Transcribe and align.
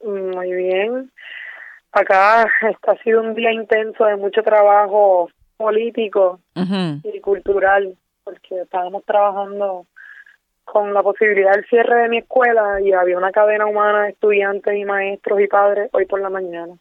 Muy 0.04 0.52
bien. 0.52 1.10
Acá 1.92 2.42
ha 2.42 2.96
sido 3.02 3.22
un 3.22 3.34
día 3.34 3.52
intenso 3.52 4.04
de 4.04 4.16
mucho 4.16 4.42
trabajo 4.42 5.30
político 5.56 6.40
y 7.04 7.20
cultural, 7.20 7.96
porque 8.24 8.62
estábamos 8.62 9.04
trabajando 9.04 9.86
con 10.64 10.94
la 10.94 11.02
posibilidad 11.02 11.52
del 11.52 11.66
cierre 11.66 12.02
de 12.02 12.08
mi 12.08 12.18
escuela 12.18 12.80
y 12.80 12.92
había 12.92 13.18
una 13.18 13.30
cadena 13.30 13.66
humana 13.66 14.04
de 14.04 14.10
estudiantes 14.10 14.74
y 14.76 14.84
maestros 14.84 15.40
y 15.40 15.46
padres 15.46 15.90
hoy 15.92 16.06
por 16.06 16.20
la 16.20 16.30
mañana. 16.30 16.74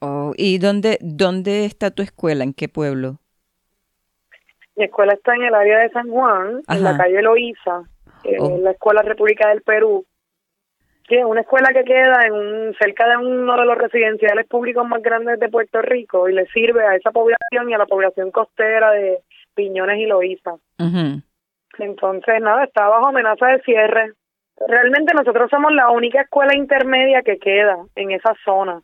Oh, 0.00 0.32
¿Y 0.36 0.58
dónde, 0.58 0.98
dónde 1.00 1.66
está 1.66 1.90
tu 1.90 2.02
escuela? 2.02 2.44
¿En 2.44 2.54
qué 2.54 2.68
pueblo? 2.68 3.18
Mi 4.80 4.86
escuela 4.86 5.12
está 5.12 5.34
en 5.34 5.42
el 5.42 5.54
área 5.54 5.80
de 5.80 5.90
San 5.90 6.08
Juan, 6.08 6.62
en 6.66 6.82
la 6.82 6.96
calle 6.96 7.20
Loíza, 7.20 7.82
en 8.24 8.40
oh. 8.40 8.58
la 8.62 8.70
Escuela 8.70 9.02
República 9.02 9.50
del 9.50 9.60
Perú. 9.60 10.06
Sí, 11.06 11.16
es 11.16 11.24
una 11.26 11.42
escuela 11.42 11.68
que 11.74 11.84
queda 11.84 12.22
en 12.24 12.32
un, 12.32 12.74
cerca 12.80 13.06
de 13.06 13.18
uno 13.18 13.58
de 13.58 13.66
los 13.66 13.76
residenciales 13.76 14.46
públicos 14.46 14.88
más 14.88 15.02
grandes 15.02 15.38
de 15.38 15.50
Puerto 15.50 15.82
Rico 15.82 16.30
y 16.30 16.32
le 16.32 16.46
sirve 16.46 16.82
a 16.82 16.96
esa 16.96 17.10
población 17.10 17.68
y 17.68 17.74
a 17.74 17.78
la 17.78 17.84
población 17.84 18.30
costera 18.30 18.92
de 18.92 19.18
Piñones 19.54 19.98
y 19.98 20.06
Loíza. 20.06 20.52
Entonces, 21.78 22.40
nada, 22.40 22.64
está 22.64 22.88
bajo 22.88 23.08
amenaza 23.08 23.48
de 23.48 23.60
cierre. 23.60 24.14
Realmente 24.66 25.12
nosotros 25.12 25.50
somos 25.50 25.74
la 25.74 25.90
única 25.90 26.22
escuela 26.22 26.56
intermedia 26.56 27.20
que 27.20 27.36
queda 27.36 27.76
en 27.96 28.12
esa 28.12 28.34
zona 28.46 28.80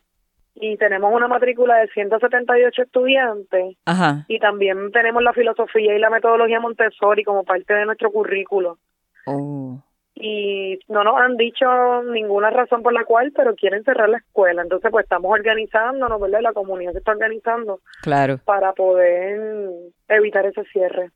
y 0.58 0.76
tenemos 0.78 1.12
una 1.12 1.28
matrícula 1.28 1.76
de 1.76 1.88
178 1.88 2.82
estudiantes 2.82 3.76
Ajá. 3.84 4.24
y 4.26 4.38
también 4.38 4.90
tenemos 4.90 5.22
la 5.22 5.34
filosofía 5.34 5.94
y 5.94 5.98
la 5.98 6.10
metodología 6.10 6.60
Montessori 6.60 7.24
como 7.24 7.44
parte 7.44 7.74
de 7.74 7.84
nuestro 7.84 8.10
currículo. 8.10 8.78
Oh. 9.26 9.82
Y 10.14 10.78
no 10.88 11.04
nos 11.04 11.20
han 11.20 11.36
dicho 11.36 11.66
ninguna 12.04 12.48
razón 12.48 12.82
por 12.82 12.94
la 12.94 13.04
cual, 13.04 13.32
pero 13.36 13.54
quieren 13.54 13.84
cerrar 13.84 14.08
la 14.08 14.16
escuela. 14.16 14.62
Entonces, 14.62 14.90
pues 14.90 15.04
estamos 15.04 15.30
organizándonos, 15.30 16.18
¿verdad? 16.18 16.40
La 16.40 16.54
comunidad 16.54 16.92
se 16.92 16.98
está 16.98 17.10
organizando. 17.10 17.80
Claro. 18.00 18.40
Para 18.46 18.72
poder 18.72 19.68
evitar 20.08 20.46
ese 20.46 20.64
cierre. 20.72 21.10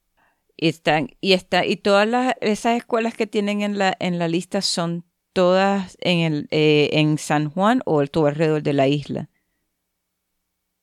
Y 0.55 0.69
están 0.69 1.09
y 1.23 1.33
está 1.33 1.65
y 1.65 1.77
todas 1.77 2.07
las 2.07 2.35
esas 2.43 2.77
escuelas 2.77 3.17
que 3.17 3.27
tienen 3.27 3.63
en 3.63 3.79
la 3.79 3.95
en 3.99 4.19
la 4.19 4.29
lista 4.29 4.61
son 4.61 5.05
todas 5.33 5.97
en 6.01 6.21
el 6.21 6.49
eh, 6.51 6.91
en 6.93 7.19
San 7.19 7.51
Juan 7.51 7.81
o 7.85 8.05
todo 8.07 8.27
alrededor 8.27 8.63
de 8.63 8.73
la 8.73 8.89
isla. 8.89 9.29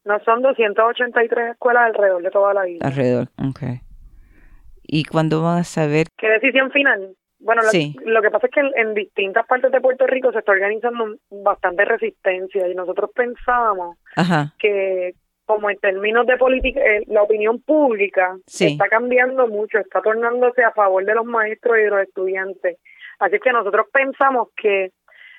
No, 0.05 0.19
son 0.23 0.41
283 0.41 1.51
escuelas 1.51 1.83
alrededor 1.83 2.23
de 2.23 2.31
toda 2.31 2.53
la 2.53 2.67
isla. 2.67 2.87
Alrededor, 2.87 3.27
ok. 3.37 3.81
¿Y 4.83 5.03
cuándo 5.03 5.43
van 5.43 5.59
a 5.59 5.63
saber? 5.65 6.07
¿Qué 6.17 6.29
decisión 6.29 6.71
final? 6.71 7.15
Bueno, 7.39 7.61
lo, 8.05 8.21
que 8.21 8.31
pasa 8.31 8.47
es 8.47 8.53
que 8.53 8.61
en, 8.81 8.93
distintas 8.95 9.45
partes 9.45 9.71
de 9.71 9.81
Puerto 9.81 10.07
Rico 10.07 10.31
se 10.31 10.39
está 10.39 10.53
organizando 10.53 11.17
bastante 11.29 11.85
resistencia 11.85 12.67
y 12.67 12.73
nosotros 12.73 13.11
pensábamos 13.13 13.97
que 14.57 15.13
como 15.45 15.69
en 15.69 15.77
términos 15.77 16.27
de 16.27 16.35
política, 16.35 16.81
eh, 16.81 17.03
la 17.07 17.23
opinión 17.23 17.61
pública 17.61 18.35
está 18.45 18.89
cambiando 18.89 19.47
mucho, 19.47 19.77
está 19.79 20.01
tornándose 20.01 20.61
a 20.63 20.71
favor 20.71 21.05
de 21.05 21.15
los 21.15 21.25
maestros 21.25 21.77
y 21.77 21.83
de 21.83 21.89
los 21.89 22.01
estudiantes. 22.01 22.77
Así 23.19 23.39
que 23.39 23.51
nosotros 23.51 23.87
pensamos 23.91 24.49
que 24.55 24.91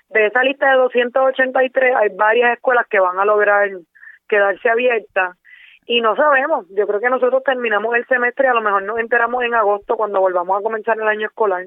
de 0.09 0.27
esa 0.27 0.43
lista 0.43 0.71
de 0.71 0.79
283 0.79 1.95
hay 1.97 2.09
varias 2.17 2.55
escuelas 2.55 2.87
que 2.89 2.99
van 2.99 3.19
a 3.19 3.25
lograr 3.25 3.69
quedarse 4.29 4.69
abierta 4.69 5.37
y 5.87 6.03
no 6.03 6.15
sabemos, 6.17 6.67
yo 6.77 6.87
creo 6.87 7.01
que 7.01 7.09
nosotros 7.09 7.43
terminamos 7.43 7.97
el 7.97 8.07
semestre 8.07 8.47
y 8.47 8.51
a 8.51 8.55
lo 8.55 8.61
mejor 8.61 8.83
nos 8.83 8.99
enteramos 8.99 9.43
en 9.43 9.55
agosto 9.55 9.97
cuando 9.97 10.21
volvamos 10.21 10.59
a 10.59 10.63
comenzar 10.63 10.99
el 11.01 11.09
año 11.09 11.29
escolar, 11.29 11.67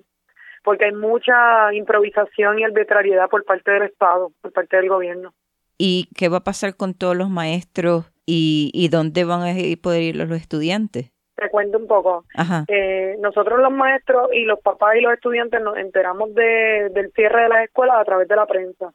porque 0.63 0.85
hay 0.85 0.93
mucha 0.93 1.73
improvisación 1.73 2.59
y 2.59 2.63
arbitrariedad 2.63 3.29
por 3.29 3.43
parte 3.45 3.71
del 3.71 3.83
Estado, 3.83 4.31
por 4.41 4.53
parte 4.53 4.77
del 4.77 4.89
gobierno. 4.89 5.33
¿Y 5.79 6.07
qué 6.15 6.29
va 6.29 6.37
a 6.37 6.43
pasar 6.43 6.75
con 6.75 6.93
todos 6.93 7.17
los 7.17 7.31
maestros 7.31 8.11
y 8.27 8.87
dónde 8.91 9.23
van 9.23 9.41
a 9.41 9.53
poder 9.81 10.03
ir 10.03 10.15
los 10.15 10.29
estudiantes? 10.29 11.11
Te 11.35 11.49
cuento 11.49 11.77
un 11.77 11.87
poco. 11.87 12.25
Eh, 12.67 13.15
nosotros 13.19 13.59
los 13.59 13.71
maestros 13.71 14.29
y 14.33 14.43
los 14.43 14.59
papás 14.59 14.95
y 14.95 15.01
los 15.01 15.13
estudiantes 15.13 15.61
nos 15.61 15.77
enteramos 15.77 16.33
de, 16.35 16.89
del 16.93 17.11
cierre 17.13 17.43
de 17.43 17.49
las 17.49 17.63
escuelas 17.63 17.97
a 17.97 18.05
través 18.05 18.27
de 18.27 18.35
la 18.35 18.45
prensa. 18.45 18.93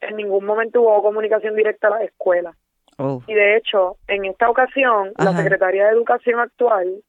En 0.00 0.16
ningún 0.16 0.44
momento 0.44 0.82
hubo 0.82 1.02
comunicación 1.02 1.56
directa 1.56 1.88
a 1.88 1.90
las 1.90 2.02
escuelas. 2.02 2.56
Oh. 2.98 3.22
Y 3.26 3.34
de 3.34 3.56
hecho, 3.56 3.96
en 4.06 4.24
esta 4.26 4.50
ocasión, 4.50 5.12
la 5.16 5.32
Secretaría 5.32 5.86
de 5.86 5.92
Educación 5.92 6.40
actual 6.40 7.02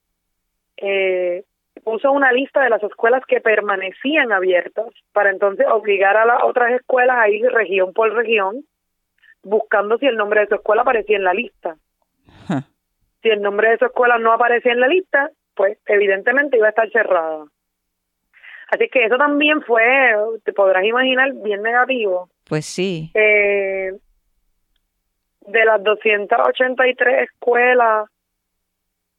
eh, 0.78 1.44
puso 1.84 2.12
una 2.12 2.32
lista 2.32 2.62
de 2.62 2.70
las 2.70 2.82
escuelas 2.84 3.24
que 3.28 3.42
permanecían 3.42 4.32
abiertas 4.32 4.88
para 5.14 5.30
entonces 5.30 5.66
obligar 5.70 6.16
a 6.18 6.26
las 6.26 6.44
otras 6.44 6.74
escuelas 6.74 7.18
a 7.20 7.30
ir 7.30 7.46
región 7.52 7.94
por 7.94 8.14
región 8.14 8.66
buscando 9.44 9.98
si 9.98 10.06
el 10.06 10.16
nombre 10.16 10.42
de 10.42 10.48
su 10.48 10.56
escuela 10.56 10.82
aparecía 10.82 11.18
en 11.18 11.24
la 11.24 11.34
lista. 11.34 11.76
Si 13.22 13.30
el 13.30 13.42
nombre 13.42 13.72
de 13.72 13.78
su 13.78 13.86
escuela 13.86 14.18
no 14.18 14.32
aparecía 14.32 14.72
en 14.72 14.80
la 14.80 14.88
lista, 14.88 15.32
pues 15.56 15.78
evidentemente 15.86 16.58
iba 16.58 16.68
a 16.68 16.70
estar 16.70 16.90
cerrada. 16.92 17.46
Así 18.72 18.88
que 18.90 19.06
eso 19.06 19.18
también 19.18 19.62
fue, 19.64 20.16
te 20.44 20.54
podrás 20.54 20.84
imaginar, 20.84 21.34
bien 21.34 21.64
negativo. 21.64 22.30
Pues 22.48 22.66
sí. 22.66 23.12
Eh, 23.16 23.92
de 25.48 25.66
las 25.66 25.84
283 25.84 27.30
escuelas, 27.30 28.08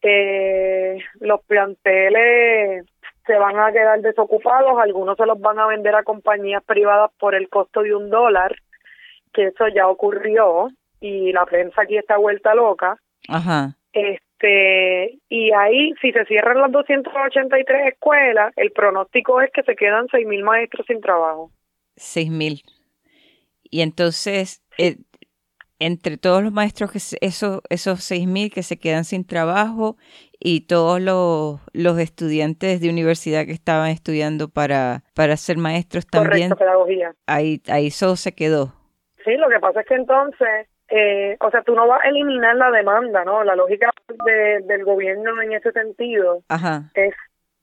eh, 0.03 0.99
los 1.21 1.45
planteles 1.45 2.87
se 3.27 3.37
van 3.37 3.59
a 3.59 3.73
quedar 3.73 4.01
desocupados, 4.01 4.79
algunos 4.81 5.17
se 5.17 5.27
los 5.27 5.39
van 5.41 5.59
a 5.59 5.67
vender 5.67 5.95
a 5.95 6.05
compañías 6.05 6.65
privadas 6.65 7.11
por 7.19 7.35
el 7.35 7.49
costo 7.49 7.83
de 7.83 7.95
un 7.95 8.09
dólar, 8.09 8.55
que 9.33 9.49
eso 9.49 9.69
ya 9.69 9.89
ocurrió 9.89 10.69
y 11.01 11.33
la 11.33 11.45
prensa 11.45 11.83
aquí 11.83 11.97
está 11.97 12.17
vuelta 12.17 12.55
loca. 12.55 12.97
Ajá. 13.29 13.77
Este, 13.93 15.19
y 15.29 15.53
ahí, 15.53 15.93
si 16.01 16.13
se 16.13 16.25
cierran 16.27 16.61
las 16.61 16.71
283 16.73 17.93
escuelas, 17.93 18.53
el 18.57 18.71
pronóstico 18.73 19.41
es 19.41 19.51
que 19.53 19.63
se 19.63 19.75
quedan 19.75 20.07
6.000 20.09 20.43
maestros 20.45 20.87
sin 20.87 21.01
trabajo. 21.01 21.51
6.000. 21.97 22.63
Y 23.65 23.83
entonces, 23.83 24.63
eh, 24.79 24.97
entre 25.81 26.19
todos 26.19 26.43
los 26.43 26.53
maestros, 26.53 26.93
que 26.93 26.99
esos, 26.99 27.61
esos 27.69 27.99
6.000 28.11 28.53
que 28.53 28.63
se 28.63 28.79
quedan 28.79 29.05
sin 29.05 29.27
trabajo 29.27 29.97
y 30.39 30.67
todos 30.67 31.01
los, 31.01 31.61
los 31.73 31.99
estudiantes 31.99 32.81
de 32.81 32.91
universidad 32.91 33.47
que 33.47 33.53
estaban 33.53 33.91
estudiando 33.91 34.49
para, 34.49 35.03
para 35.15 35.37
ser 35.37 35.57
maestros 35.57 36.07
también. 36.07 36.51
Correcto, 36.51 36.57
pedagogía. 36.57 37.15
Ahí, 37.27 37.63
ahí 37.69 37.89
eso 37.89 38.15
se 38.17 38.33
quedó. 38.33 38.75
Sí, 39.25 39.37
lo 39.37 39.49
que 39.49 39.59
pasa 39.59 39.81
es 39.81 39.87
que 39.87 39.95
entonces 39.95 40.69
eh, 40.91 41.37
o 41.41 41.51
sea, 41.51 41.63
tú 41.63 41.75
no 41.75 41.87
vas 41.87 42.05
a 42.05 42.09
eliminar 42.09 42.57
la 42.57 42.71
demanda, 42.71 43.25
¿no? 43.25 43.45
La 43.45 43.55
lógica 43.55 43.91
de, 44.25 44.61
del 44.65 44.85
gobierno 44.85 45.41
en 45.41 45.53
ese 45.53 45.71
sentido 45.71 46.43
es 46.95 47.15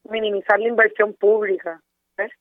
minimizar 0.09 0.59
la 0.59 0.69
inversión 0.69 1.13
pública. 1.13 1.81
¿ves? 2.17 2.31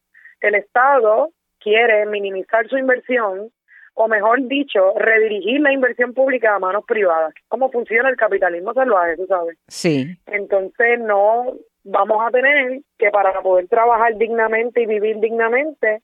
El 0.40 0.54
Estado 0.54 1.30
quiere 1.58 2.06
minimizar 2.06 2.68
su 2.68 2.78
inversión, 2.78 3.50
o 3.94 4.08
mejor 4.08 4.46
dicho, 4.46 4.92
redirigir 4.96 5.60
la 5.60 5.72
inversión 5.72 6.14
pública 6.14 6.54
a 6.54 6.60
manos 6.60 6.84
privadas. 6.86 7.34
¿Cómo 7.48 7.70
funciona 7.72 8.08
el 8.08 8.16
capitalismo 8.16 8.72
salvaje, 8.72 9.16
tú 9.16 9.26
sabes? 9.26 9.58
Sí. 9.66 10.16
Entonces, 10.26 11.00
no 11.00 11.54
vamos 11.82 12.22
a 12.24 12.30
tener 12.30 12.80
que 12.98 13.10
para 13.10 13.40
poder 13.42 13.66
trabajar 13.68 14.16
dignamente 14.16 14.82
y 14.82 14.86
vivir 14.86 15.18
dignamente, 15.18 16.02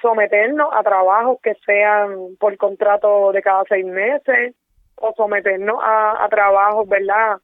someternos 0.00 0.68
a 0.72 0.82
trabajos 0.82 1.38
que 1.42 1.54
sean 1.66 2.36
por 2.38 2.56
contrato 2.56 3.32
de 3.32 3.42
cada 3.42 3.64
seis 3.68 3.84
meses 3.84 4.54
o 4.96 5.12
someternos 5.16 5.78
a, 5.82 6.24
a 6.24 6.28
trabajos, 6.28 6.88
¿verdad? 6.88 7.38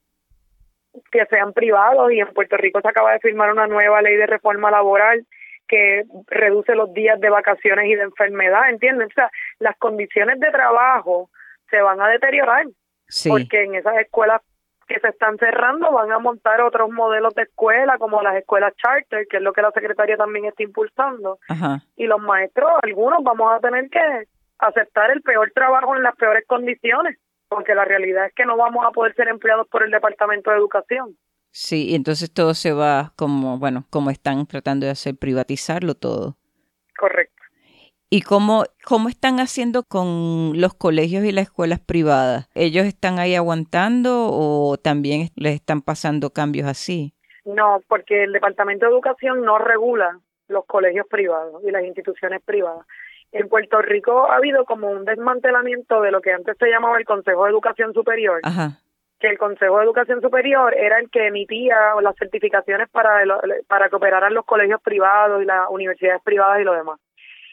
que 1.11 1.25
sean 1.27 1.53
privados 1.53 2.13
y 2.13 2.21
en 2.21 2.33
Puerto 2.33 2.57
Rico 2.57 2.81
se 2.81 2.89
acaba 2.89 3.13
de 3.13 3.21
firmar 3.21 3.53
una 3.53 3.67
nueva 3.67 4.03
ley 4.03 4.17
de 4.17 4.27
reforma 4.27 4.71
laboral 4.71 5.25
que 5.69 6.03
reduce 6.27 6.75
los 6.75 6.93
días 6.93 7.21
de 7.21 7.31
vacaciones 7.31 7.87
y 7.87 7.95
de 7.95 8.03
enfermedad, 8.03 8.69
¿entiendes? 8.71 9.09
O 9.09 9.15
sea, 9.15 9.31
las 9.61 9.77
condiciones 9.79 10.41
de 10.41 10.51
trabajo 10.51 11.31
se 11.71 11.81
van 11.81 12.01
a 12.01 12.09
deteriorar 12.09 12.67
porque 13.29 13.65
en 13.65 13.77
esas 13.77 13.97
escuelas 13.99 14.43
que 14.91 14.99
se 14.99 15.09
están 15.09 15.39
cerrando 15.39 15.93
van 15.93 16.11
a 16.11 16.19
montar 16.19 16.61
otros 16.63 16.91
modelos 16.91 17.33
de 17.37 17.43
escuela 17.43 17.97
como 17.97 18.21
las 18.23 18.35
escuelas 18.35 18.75
charter, 18.75 19.29
que 19.31 19.37
es 19.37 19.43
lo 19.43 19.53
que 19.53 19.63
la 19.63 19.71
secretaria 19.71 20.17
también 20.17 20.47
está 20.47 20.65
impulsando. 20.65 21.39
Y 21.95 22.07
los 22.07 22.21
maestros, 22.21 22.69
algunos 22.83 23.23
vamos 23.23 23.53
a 23.53 23.61
tener 23.61 23.89
que 23.89 24.01
aceptar 24.59 25.13
el 25.13 25.23
peor 25.23 25.53
trabajo 25.55 25.95
en 25.95 26.03
las 26.03 26.17
peores 26.17 26.45
condiciones, 26.45 27.19
porque 27.49 27.75
la 27.77 27.85
realidad 27.85 28.27
es 28.27 28.35
que 28.35 28.45
no 28.45 28.57
vamos 28.57 28.85
a 28.85 28.91
poder 28.91 29.15
ser 29.15 29.29
empleados 29.29 29.69
por 29.69 29.85
el 29.85 29.93
Departamento 29.93 30.51
de 30.51 30.57
Educación. 30.57 31.17
Sí, 31.53 31.91
y 31.91 31.95
entonces 31.95 32.33
todo 32.33 32.55
se 32.55 32.73
va 32.73 33.13
como, 33.17 33.59
bueno, 33.59 33.85
como 33.91 34.11
están 34.11 34.45
tratando 34.47 34.87
de 34.87 34.93
hacer, 34.93 35.15
privatizarlo 35.17 35.95
todo. 35.95 36.37
Correcto. 36.99 37.40
¿Y 38.13 38.23
cómo, 38.23 38.65
cómo 38.85 39.09
están 39.09 39.39
haciendo 39.39 39.85
con 39.85 40.61
los 40.61 40.75
colegios 40.75 41.25
y 41.25 41.31
las 41.31 41.45
escuelas 41.45 41.79
privadas? 41.79 42.51
¿Ellos 42.57 42.85
están 42.85 43.21
ahí 43.21 43.37
aguantando 43.37 44.31
o 44.33 44.77
también 44.83 45.29
les 45.37 45.55
están 45.55 45.81
pasando 45.81 46.31
cambios 46.31 46.67
así? 46.67 47.15
No, 47.45 47.81
porque 47.87 48.25
el 48.25 48.33
Departamento 48.33 48.87
de 48.87 48.91
Educación 48.91 49.43
no 49.43 49.59
regula 49.59 50.19
los 50.49 50.65
colegios 50.67 51.07
privados 51.07 51.63
y 51.65 51.71
las 51.71 51.85
instituciones 51.85 52.43
privadas. 52.43 52.85
En 53.31 53.49
Puerto 53.49 53.81
Rico 53.81 54.29
ha 54.29 54.39
habido 54.39 54.65
como 54.65 54.91
un 54.91 55.05
desmantelamiento 55.05 56.01
de 56.01 56.11
lo 56.11 56.21
que 56.21 56.33
antes 56.33 56.57
se 56.59 56.67
llamaba 56.67 56.99
el 56.99 57.05
Consejo 57.05 57.45
de 57.45 57.51
Educación 57.51 57.95
Superior. 57.95 58.41
que 59.21 59.29
el 59.29 59.39
Consejo 59.39 59.77
de 59.79 59.85
Educación 59.85 60.21
Superior 60.21 60.75
era 60.75 60.99
el 60.99 61.11
que 61.11 61.29
emitía 61.29 61.77
las 62.03 62.17
certificaciones 62.17 62.89
para, 62.89 63.23
para 63.69 63.89
que 63.89 63.97
operaran 63.97 64.35
los 64.35 64.47
colegios 64.47 64.81
privados 64.81 65.43
y 65.43 65.45
las 65.45 65.69
universidades 65.71 66.23
privadas 66.25 66.61
y 66.61 66.65
lo 66.65 66.73
demás. 66.73 66.99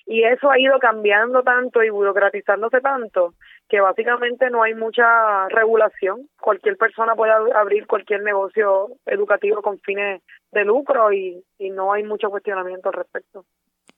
Y 0.07 0.24
eso 0.24 0.50
ha 0.50 0.57
ido 0.57 0.80
cambiando 0.80 1.44
tanto 1.44 1.83
y 1.83 1.89
burocratizándose 1.89 2.80
tanto 2.80 3.33
que 3.68 3.81
básicamente 3.81 4.50
no 4.50 4.63
hay 4.63 4.74
mucha 4.74 5.50
regulación. 5.50 6.30
Cualquier 6.39 6.77
persona 6.77 7.13
puede 7.13 7.33
abrir 7.54 7.86
cualquier 7.88 8.24
negocio 8.24 8.88
educativo 9.06 9.62
con 9.62 9.80
fines 9.80 10.21
de 10.54 10.63
lucro 10.63 11.12
y, 11.12 11.44
no 11.59 11.92
hay 11.92 12.04
mucho 12.04 12.30
cuestionamiento 12.30 12.88
al 12.88 12.95
respecto. 12.95 13.45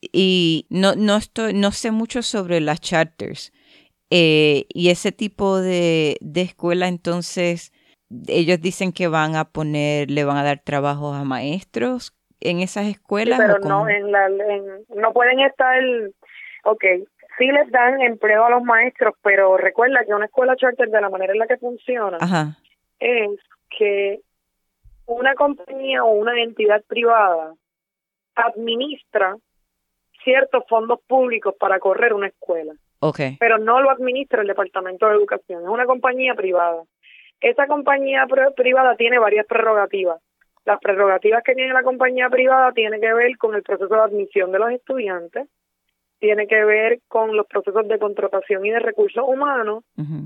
Y 0.01 0.65
no, 0.71 0.95
no, 0.95 1.17
estoy, 1.17 1.53
no 1.53 1.71
sé 1.71 1.91
mucho 1.91 2.23
sobre 2.23 2.59
las 2.59 2.81
charters. 2.81 3.53
Eh, 4.09 4.65
y 4.69 4.89
ese 4.89 5.11
tipo 5.11 5.59
de, 5.59 6.17
de 6.21 6.41
escuela, 6.41 6.87
entonces, 6.87 7.71
ellos 8.27 8.59
dicen 8.59 8.91
que 8.91 9.07
van 9.07 9.35
a 9.35 9.45
poner, 9.45 10.09
le 10.09 10.23
van 10.23 10.37
a 10.37 10.43
dar 10.43 10.63
trabajos 10.63 11.15
a 11.15 11.23
maestros 11.23 12.18
en 12.39 12.59
esas 12.59 12.87
escuelas? 12.87 13.39
pero 13.39 13.59
no, 13.59 13.87
en 13.87 14.11
la, 14.11 14.29
no 14.29 15.13
pueden 15.13 15.39
estar, 15.39 15.81
ok, 16.63 16.83
sí 17.37 17.47
les 17.47 17.71
dan 17.71 18.01
empleo 18.01 18.45
a 18.45 18.49
los 18.49 18.63
maestros, 18.63 19.15
pero 19.21 19.57
recuerda 19.57 20.05
que 20.05 20.13
una 20.13 20.25
escuela 20.25 20.55
charter 20.55 20.89
de 20.89 21.01
la 21.01 21.09
manera 21.09 21.33
en 21.33 21.39
la 21.39 21.47
que 21.47 21.57
funciona 21.57 22.17
es 22.99 23.39
que 23.77 24.19
una 25.05 25.33
compañía 25.35 26.03
o 26.03 26.11
una 26.11 26.39
entidad 26.41 26.83
privada 26.87 27.55
administra 28.35 29.35
ciertos 30.23 30.63
fondos 30.67 30.99
públicos 31.07 31.55
para 31.59 31.79
correr 31.79 32.13
una 32.13 32.27
escuela. 32.27 32.73
Okay. 32.99 33.37
Pero 33.39 33.57
no 33.57 33.81
lo 33.81 33.89
administra 33.89 34.41
el 34.41 34.47
Departamento 34.47 35.07
de 35.07 35.15
Educación, 35.15 35.63
es 35.63 35.69
una 35.69 35.85
compañía 35.85 36.35
privada. 36.35 36.83
Esa 37.39 37.67
compañía 37.67 38.27
privada 38.55 38.95
tiene 38.97 39.17
varias 39.17 39.45
prerrogativas. 39.45 40.21
Las 40.69 40.79
prerrogativas 40.81 41.41
que 41.43 41.55
tiene 41.55 41.73
la 41.73 41.81
compañía 41.81 42.29
privada 42.29 42.71
tienen 42.73 43.01
que 43.01 43.11
ver 43.11 43.35
con 43.39 43.55
el 43.55 43.63
proceso 43.63 43.91
de 43.91 44.01
admisión 44.01 44.51
de 44.51 44.59
los 44.59 44.71
estudiantes, 44.71 45.47
tiene 46.19 46.45
que 46.45 46.63
ver 46.63 46.99
con 47.07 47.35
los 47.35 47.47
procesos 47.47 47.87
de 47.87 47.97
contratación 47.97 48.63
y 48.63 48.69
de 48.69 48.77
recursos 48.77 49.23
humanos 49.25 49.83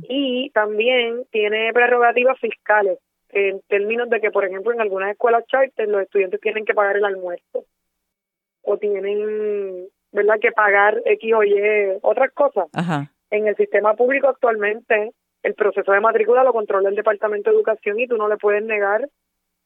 y 0.10 0.50
también 0.50 1.24
tiene 1.32 1.72
prerrogativas 1.72 2.38
fiscales 2.42 3.00
en 3.30 3.62
términos 3.70 4.10
de 4.10 4.20
que, 4.20 4.32
por 4.32 4.44
ejemplo, 4.44 4.74
en 4.74 4.82
algunas 4.82 5.12
escuelas 5.12 5.46
charter 5.48 5.88
los 5.88 6.02
estudiantes 6.02 6.42
tienen 6.42 6.66
que 6.66 6.74
pagar 6.74 6.98
el 6.98 7.06
almuerzo 7.06 7.64
o 8.64 8.78
tienen, 8.78 9.88
¿verdad?, 10.12 10.40
que 10.42 10.52
pagar 10.52 11.02
X 11.06 11.34
o 11.36 11.44
Y 11.46 11.56
otras 12.02 12.34
cosas. 12.34 12.68
En 13.32 13.48
el 13.48 13.56
sistema 13.56 13.94
público 13.94 14.28
actualmente 14.28 15.14
el 15.42 15.54
proceso 15.54 15.94
de 15.94 16.02
matrícula 16.02 16.44
lo 16.44 16.52
controla 16.52 16.90
el 16.90 16.96
Departamento 16.96 17.50
de 17.50 17.56
Educación 17.56 17.98
y 17.98 18.08
tú 18.08 18.18
no 18.18 18.28
le 18.28 18.36
puedes 18.36 18.64
negar 18.66 19.08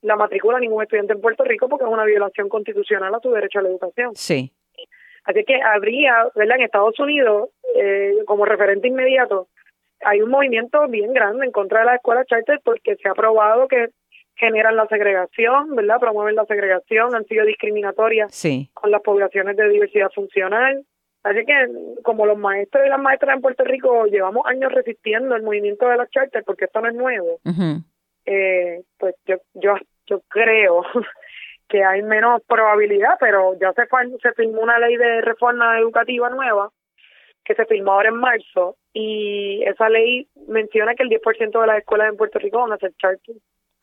la 0.01 0.15
matrícula 0.15 0.57
a 0.57 0.59
ningún 0.59 0.83
estudiante 0.83 1.13
en 1.13 1.21
Puerto 1.21 1.43
Rico 1.43 1.67
porque 1.67 1.85
es 1.85 1.91
una 1.91 2.05
violación 2.05 2.49
constitucional 2.49 3.13
a 3.13 3.19
su 3.19 3.31
derecho 3.31 3.59
a 3.59 3.63
la 3.63 3.69
educación. 3.69 4.15
Sí. 4.15 4.53
Así 5.23 5.43
que 5.43 5.61
habría, 5.61 6.27
¿verdad? 6.35 6.57
En 6.57 6.63
Estados 6.63 6.97
Unidos, 6.99 7.49
eh, 7.75 8.13
como 8.25 8.45
referente 8.45 8.87
inmediato, 8.87 9.49
hay 10.05 10.21
un 10.21 10.29
movimiento 10.29 10.87
bien 10.87 11.13
grande 11.13 11.45
en 11.45 11.51
contra 11.51 11.79
de 11.79 11.85
la 11.85 11.95
escuela 11.95 12.25
charter 12.25 12.61
porque 12.63 12.95
se 12.95 13.09
ha 13.09 13.13
probado 13.13 13.67
que 13.67 13.89
generan 14.35 14.75
la 14.75 14.87
segregación, 14.87 15.75
¿verdad? 15.75 15.99
Promueven 15.99 16.35
la 16.35 16.45
segregación, 16.45 17.15
han 17.15 17.25
sido 17.25 17.45
discriminatorias 17.45 18.31
con 18.73 18.91
las 18.91 19.01
poblaciones 19.01 19.57
de 19.57 19.69
diversidad 19.69 20.11
funcional. 20.13 20.85
Así 21.23 21.43
que 21.45 21.53
como 22.03 22.25
los 22.25 22.37
maestros 22.37 22.85
y 22.85 22.89
las 22.89 22.99
maestras 22.99 23.35
en 23.35 23.41
Puerto 23.41 23.63
Rico 23.63 24.05
llevamos 24.05 24.45
años 24.45 24.71
resistiendo 24.71 25.35
el 25.35 25.43
movimiento 25.43 25.87
de 25.89 25.97
la 25.97 26.07
charter 26.07 26.43
porque 26.45 26.65
esto 26.65 26.79
no 26.79 26.87
es 26.87 26.95
nuevo, 26.95 27.39
eh, 28.27 28.83
pues 28.99 29.15
yo, 29.25 29.37
yo, 29.53 29.75
yo 30.05 30.21
creo 30.27 30.83
que 31.69 31.83
hay 31.83 32.03
menos 32.03 32.41
probabilidad, 32.47 33.15
pero 33.19 33.57
ya 33.59 33.73
se, 33.73 33.87
se 34.21 34.33
firmó 34.33 34.61
una 34.61 34.77
ley 34.79 34.97
de 34.97 35.21
reforma 35.21 35.79
educativa 35.79 36.29
nueva 36.29 36.69
que 37.45 37.55
se 37.55 37.65
firmó 37.65 37.93
ahora 37.93 38.09
en 38.09 38.17
marzo 38.17 38.75
y 38.93 39.63
esa 39.63 39.87
ley 39.87 40.27
menciona 40.47 40.95
que 40.95 41.03
el 41.03 41.09
10% 41.09 41.61
de 41.61 41.67
las 41.67 41.77
escuelas 41.77 42.09
en 42.09 42.17
Puerto 42.17 42.39
Rico 42.39 42.59
van 42.59 42.73
a 42.73 42.77
ser 42.77 42.93
charter. 42.97 43.35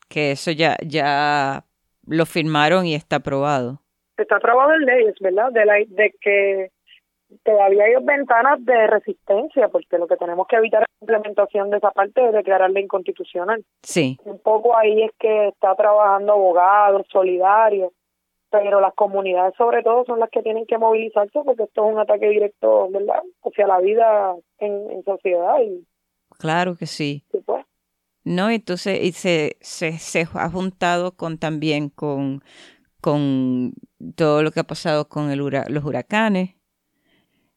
Que 0.07 0.31
eso 0.31 0.51
ya 0.51 0.77
ya 0.85 1.65
lo 2.05 2.25
firmaron 2.27 2.85
y 2.85 2.93
está 2.93 3.15
aprobado. 3.15 3.81
Está 4.17 4.35
aprobado 4.35 4.75
en 4.75 4.85
leyes, 4.85 5.15
¿verdad? 5.19 5.51
De 5.51 5.65
la 5.65 5.73
de 5.87 6.13
que 6.21 6.69
todavía 7.43 7.85
hay 7.85 7.95
ventanas 8.03 8.63
de 8.63 8.87
resistencia, 8.87 9.69
porque 9.69 9.97
lo 9.97 10.07
que 10.07 10.17
tenemos 10.17 10.47
que 10.47 10.57
evitar 10.57 10.83
es 10.83 10.87
la 10.89 11.17
implementación 11.17 11.69
de 11.69 11.77
esa 11.77 11.91
parte 11.91 12.21
de 12.21 12.31
declararla 12.31 12.79
inconstitucional. 12.79 13.63
Sí. 13.81 14.17
Un 14.25 14.39
poco 14.39 14.77
ahí 14.77 15.03
es 15.03 15.11
que 15.19 15.49
está 15.49 15.75
trabajando 15.75 16.33
abogados, 16.33 17.05
solidarios, 17.11 17.91
pero 18.49 18.79
las 18.79 18.93
comunidades 18.93 19.53
sobre 19.57 19.83
todo 19.83 20.05
son 20.05 20.19
las 20.19 20.29
que 20.29 20.41
tienen 20.41 20.65
que 20.65 20.77
movilizarse 20.77 21.39
porque 21.43 21.63
esto 21.63 21.85
es 21.85 21.93
un 21.93 21.99
ataque 21.99 22.29
directo, 22.29 22.89
¿verdad?, 22.89 23.23
hacia 23.43 23.67
la 23.67 23.79
vida 23.79 24.35
en, 24.59 25.03
sociedad. 25.03 25.59
Y, 25.61 25.85
claro 26.37 26.75
que 26.75 26.85
sí. 26.85 27.23
pues. 27.45 27.65
No, 28.23 28.49
entonces 28.49 29.03
y 29.03 29.11
se, 29.11 29.57
se, 29.61 29.99
se 29.99 30.27
ha 30.33 30.49
juntado 30.49 31.15
con 31.15 31.37
también 31.37 31.89
con, 31.89 32.41
con 32.99 33.73
todo 34.15 34.41
lo 34.41 34.51
que 34.51 34.61
ha 34.61 34.63
pasado 34.63 35.07
con 35.07 35.29
el 35.29 35.39
los 35.39 35.83
huracanes, 35.83 36.54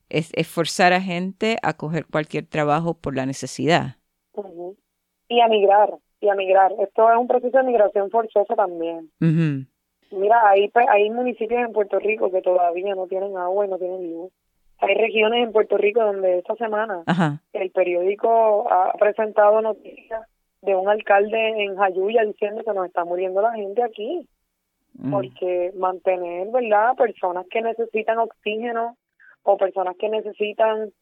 es, 0.09 0.33
forzar 0.49 0.93
a 0.93 1.01
gente 1.01 1.57
a 1.63 1.77
coger 1.77 2.07
cualquier 2.11 2.47
trabajo 2.47 2.95
por 2.95 3.17
la 3.17 3.27
necesidad. 3.27 3.97
Y 5.29 5.41
a 5.41 5.49
migrar, 5.49 5.95
y 6.21 6.29
a 6.29 6.35
migrar. 6.35 6.73
Esto 6.81 7.11
es 7.11 7.19
un 7.19 7.29
proceso 7.29 7.59
de 7.59 7.65
migración 7.65 8.11
forzosa 8.11 8.55
también. 8.55 9.11
Mira, 10.11 10.49
hay, 10.49 10.71
hay 10.89 11.11
municipios 11.11 11.61
en 11.61 11.73
Puerto 11.73 11.99
Rico 11.99 12.31
que 12.31 12.41
todavía 12.41 12.95
no 12.95 13.07
tienen 13.07 13.37
agua 13.37 13.67
y 13.67 13.69
no 13.69 13.79
tienen 13.79 14.11
luz. 14.11 14.33
Hay 14.79 14.95
regiones 14.95 15.45
en 15.45 15.53
Puerto 15.53 15.77
Rico 15.77 16.01
donde 16.01 16.39
esta 16.39 16.55
semana 16.55 17.03
el 17.53 17.71
periódico 17.71 18.71
ha 18.71 18.93
presentado 18.93 19.61
noticias 19.61 20.23
de 20.63 20.75
un 20.75 20.89
alcalde 20.89 21.65
en 21.65 21.77
Jayuya 21.77 22.25
diciendo 22.25 22.63
que 22.65 22.73
nos 22.73 22.87
está 22.87 23.05
muriendo 23.05 23.43
la 23.43 23.53
gente 23.53 23.83
aquí. 23.83 24.29
Mm. 24.95 25.13
Porque 25.13 25.73
mantener, 25.77 26.49
¿verdad? 26.49 26.95
Personas 26.97 27.47
que 27.51 27.61
necesitan 27.61 28.19
oxígeno 28.19 28.97
o 29.43 29.57
personas 29.57 29.97
que 29.97 30.09
necesitan 30.09 30.93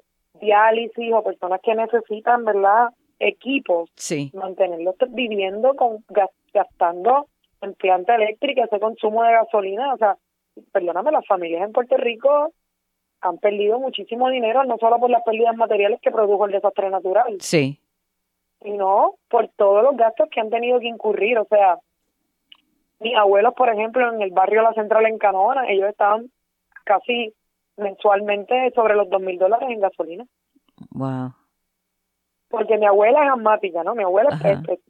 diálisis 0.40 1.12
o 1.12 1.22
personas 1.22 1.60
que 1.62 1.74
necesitan, 1.74 2.44
¿verdad? 2.44 2.90
Equipos. 3.18 3.90
Sí. 3.94 4.30
Mantenerlos 4.34 4.96
viviendo 5.08 5.74
con 5.74 6.04
gastando 6.52 7.26
en 7.62 7.74
planta 7.74 8.14
eléctrica, 8.14 8.64
ese 8.64 8.80
consumo 8.80 9.22
de 9.22 9.32
gasolina. 9.32 9.94
O 9.94 9.96
sea, 9.96 10.16
perdóname, 10.72 11.10
las 11.12 11.26
familias 11.26 11.62
en 11.62 11.72
Puerto 11.72 11.96
Rico 11.96 12.52
han 13.20 13.38
perdido 13.38 13.78
muchísimo 13.78 14.28
dinero, 14.30 14.64
no 14.64 14.76
solo 14.78 14.98
por 14.98 15.10
las 15.10 15.22
pérdidas 15.22 15.56
materiales 15.56 16.00
que 16.00 16.10
produjo 16.10 16.46
el 16.46 16.52
desastre 16.52 16.90
natural. 16.90 17.36
Sí. 17.40 17.80
Sino 18.62 19.14
por 19.28 19.48
todos 19.48 19.82
los 19.82 19.96
gastos 19.96 20.28
que 20.30 20.40
han 20.40 20.50
tenido 20.50 20.80
que 20.80 20.86
incurrir. 20.86 21.38
O 21.38 21.46
sea, 21.46 21.78
mis 23.00 23.14
abuelos, 23.16 23.54
por 23.54 23.68
ejemplo, 23.70 24.12
en 24.12 24.22
el 24.22 24.30
barrio 24.30 24.62
La 24.62 24.74
Central 24.74 25.06
en 25.06 25.18
Canona, 25.18 25.68
ellos 25.68 25.88
estaban 25.88 26.30
casi 26.84 27.34
mensualmente 27.76 28.72
sobre 28.74 28.94
los 28.94 29.08
dos 29.10 29.20
mil 29.20 29.38
dólares 29.38 29.68
en 29.70 29.80
gasolina. 29.80 30.26
Wow. 30.90 31.32
Porque 32.48 32.78
mi 32.78 32.86
abuela 32.86 33.24
es 33.24 33.32
asmática, 33.32 33.82
¿no? 33.82 33.94
Mi 33.94 34.04
abuela 34.04 34.38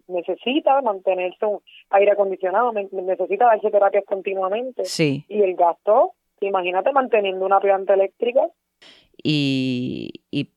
necesita 0.08 0.80
mantenerse 0.82 1.46
un 1.46 1.60
aire 1.90 2.12
acondicionado, 2.12 2.72
necesita 2.72 3.46
darse 3.46 3.70
terapias 3.70 4.04
continuamente. 4.04 4.84
Sí. 4.84 5.24
Y 5.28 5.40
el 5.40 5.56
gasto, 5.56 6.12
imagínate 6.40 6.92
manteniendo 6.92 7.46
una 7.46 7.58
planta 7.60 7.94
eléctrica. 7.94 8.46
Y, 9.22 10.22
y 10.30 10.50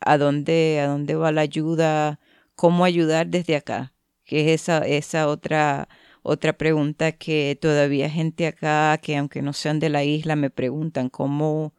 a 0.00 0.18
dónde 0.18 0.80
a 0.80 0.88
dónde 0.88 1.14
va 1.14 1.30
la 1.30 1.42
ayuda, 1.42 2.18
cómo 2.54 2.84
ayudar 2.84 3.26
desde 3.26 3.56
acá, 3.56 3.92
que 4.24 4.40
es 4.40 4.62
esa 4.62 4.78
esa 4.86 5.28
otra 5.28 5.88
otra 6.26 6.54
pregunta 6.54 7.12
que 7.12 7.56
todavía 7.60 8.10
gente 8.10 8.46
acá 8.48 8.98
que 8.98 9.16
aunque 9.16 9.42
no 9.42 9.52
sean 9.52 9.78
de 9.78 9.90
la 9.90 10.02
isla 10.02 10.34
me 10.34 10.50
preguntan 10.50 11.08
cómo 11.08 11.72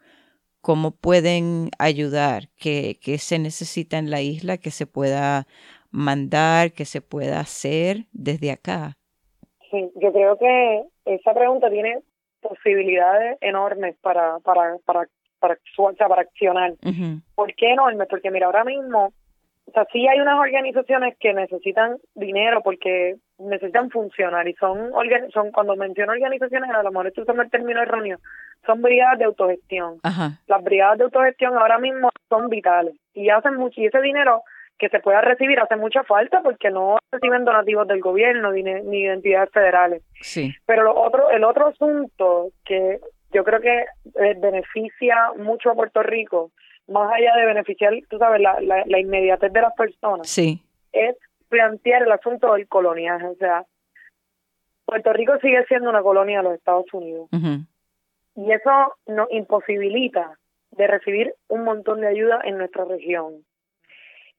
cómo 0.62 0.92
pueden 0.92 1.70
ayudar, 1.80 2.50
qué, 2.58 2.98
se 3.20 3.40
necesita 3.40 3.98
en 3.98 4.10
la 4.10 4.22
isla 4.22 4.58
que 4.58 4.72
se 4.72 4.86
pueda 4.86 5.48
mandar, 5.92 6.72
que 6.74 6.86
se 6.86 7.02
pueda 7.02 7.40
hacer 7.40 8.06
desde 8.12 8.52
acá. 8.52 8.98
Sí, 9.72 9.92
yo 9.96 10.12
creo 10.12 10.38
que 10.38 10.84
esa 11.06 11.34
pregunta 11.34 11.70
tiene 11.70 12.02
posibilidades 12.42 13.38
enormes 13.42 13.96
para 14.02 14.40
para 14.40 14.78
para 14.86 15.08
para, 15.40 15.58
para 16.08 16.22
accionar. 16.22 16.74
¿Por 17.36 17.54
qué 17.56 17.72
enormes? 17.72 18.08
Porque 18.10 18.32
mira, 18.32 18.48
ahora 18.48 18.64
mismo 18.64 19.14
o 19.68 19.72
sea, 19.72 19.86
sí 19.92 20.08
hay 20.08 20.20
unas 20.22 20.40
organizaciones 20.40 21.16
que 21.20 21.34
necesitan 21.34 21.98
dinero 22.16 22.62
porque 22.64 23.18
necesitan 23.38 23.90
funcionar 23.90 24.48
y 24.48 24.54
son, 24.54 24.92
son 25.34 25.52
cuando 25.52 25.76
menciono 25.76 26.14
organizaciones, 26.14 26.70
a 26.72 26.84
lo 26.84 26.92
mejor 26.92 27.08
estoy 27.08 27.24
usando 27.24 27.44
el 27.44 27.52
término 27.52 27.82
erróneo, 27.82 28.18
son 28.66 28.82
brigadas 28.82 29.20
de 29.20 29.26
autogestión. 29.26 30.00
Las 30.48 30.64
brigadas 30.64 30.98
de 30.98 31.04
autogestión 31.04 31.58
ahora 31.58 31.80
mismo 31.80 32.10
son 32.30 32.50
vitales 32.50 32.96
y 33.14 33.30
hacen 33.30 33.56
mucho, 33.56 33.82
y 33.82 33.88
ese 33.88 34.02
dinero 34.02 34.42
que 34.80 34.90
se 34.90 35.00
pueda 35.00 35.22
recibir 35.22 35.60
hace 35.60 35.76
mucha 35.76 36.04
falta 36.04 36.42
porque 36.42 36.70
no 36.70 36.98
reciben 37.12 37.44
donativos 37.44 37.88
del 37.88 38.00
gobierno 38.00 38.52
ni, 38.52 38.64
ni 38.64 39.04
de 39.04 39.14
entidades 39.14 39.50
federales. 39.52 40.04
Sí. 40.22 40.54
Pero 40.66 40.84
lo 40.84 40.96
otro, 40.96 41.30
el 41.30 41.44
otro 41.44 41.68
asunto 41.68 42.52
que 42.64 43.00
yo 43.34 43.44
creo 43.44 43.60
que 43.60 43.80
eh, 43.80 44.36
beneficia 44.38 45.34
mucho 45.38 45.72
a 45.72 45.76
Puerto 45.76 46.04
Rico 46.04 46.52
más 46.88 47.12
allá 47.12 47.36
de 47.36 47.46
beneficiar, 47.46 47.94
tú 48.10 48.18
sabes, 48.18 48.42
la, 48.42 48.60
la, 48.62 49.00
inmediatez 49.00 49.52
de 49.52 49.62
las 49.62 49.74
personas, 49.74 50.30
sí. 50.30 50.62
es 50.92 51.16
plantear 51.50 52.04
el 52.04 52.12
asunto 52.12 52.54
del 52.54 52.68
coloniaje. 52.68 53.26
O 53.28 53.36
sea, 53.36 53.66
Puerto 54.86 55.14
Rico 55.14 55.38
sigue 55.42 55.66
siendo 55.66 55.90
una 55.90 56.02
colonia 56.02 56.38
de 56.38 56.44
los 56.44 56.54
Estados 56.54 56.86
Unidos. 56.94 57.30
Y 58.36 58.52
eso 58.52 58.94
nos 59.08 59.30
imposibilita 59.32 60.38
de 60.72 60.88
recibir 60.88 61.34
un 61.48 61.64
montón 61.64 62.02
de 62.02 62.08
ayuda 62.08 62.40
en 62.44 62.58
nuestra 62.58 62.86
región. 62.86 63.44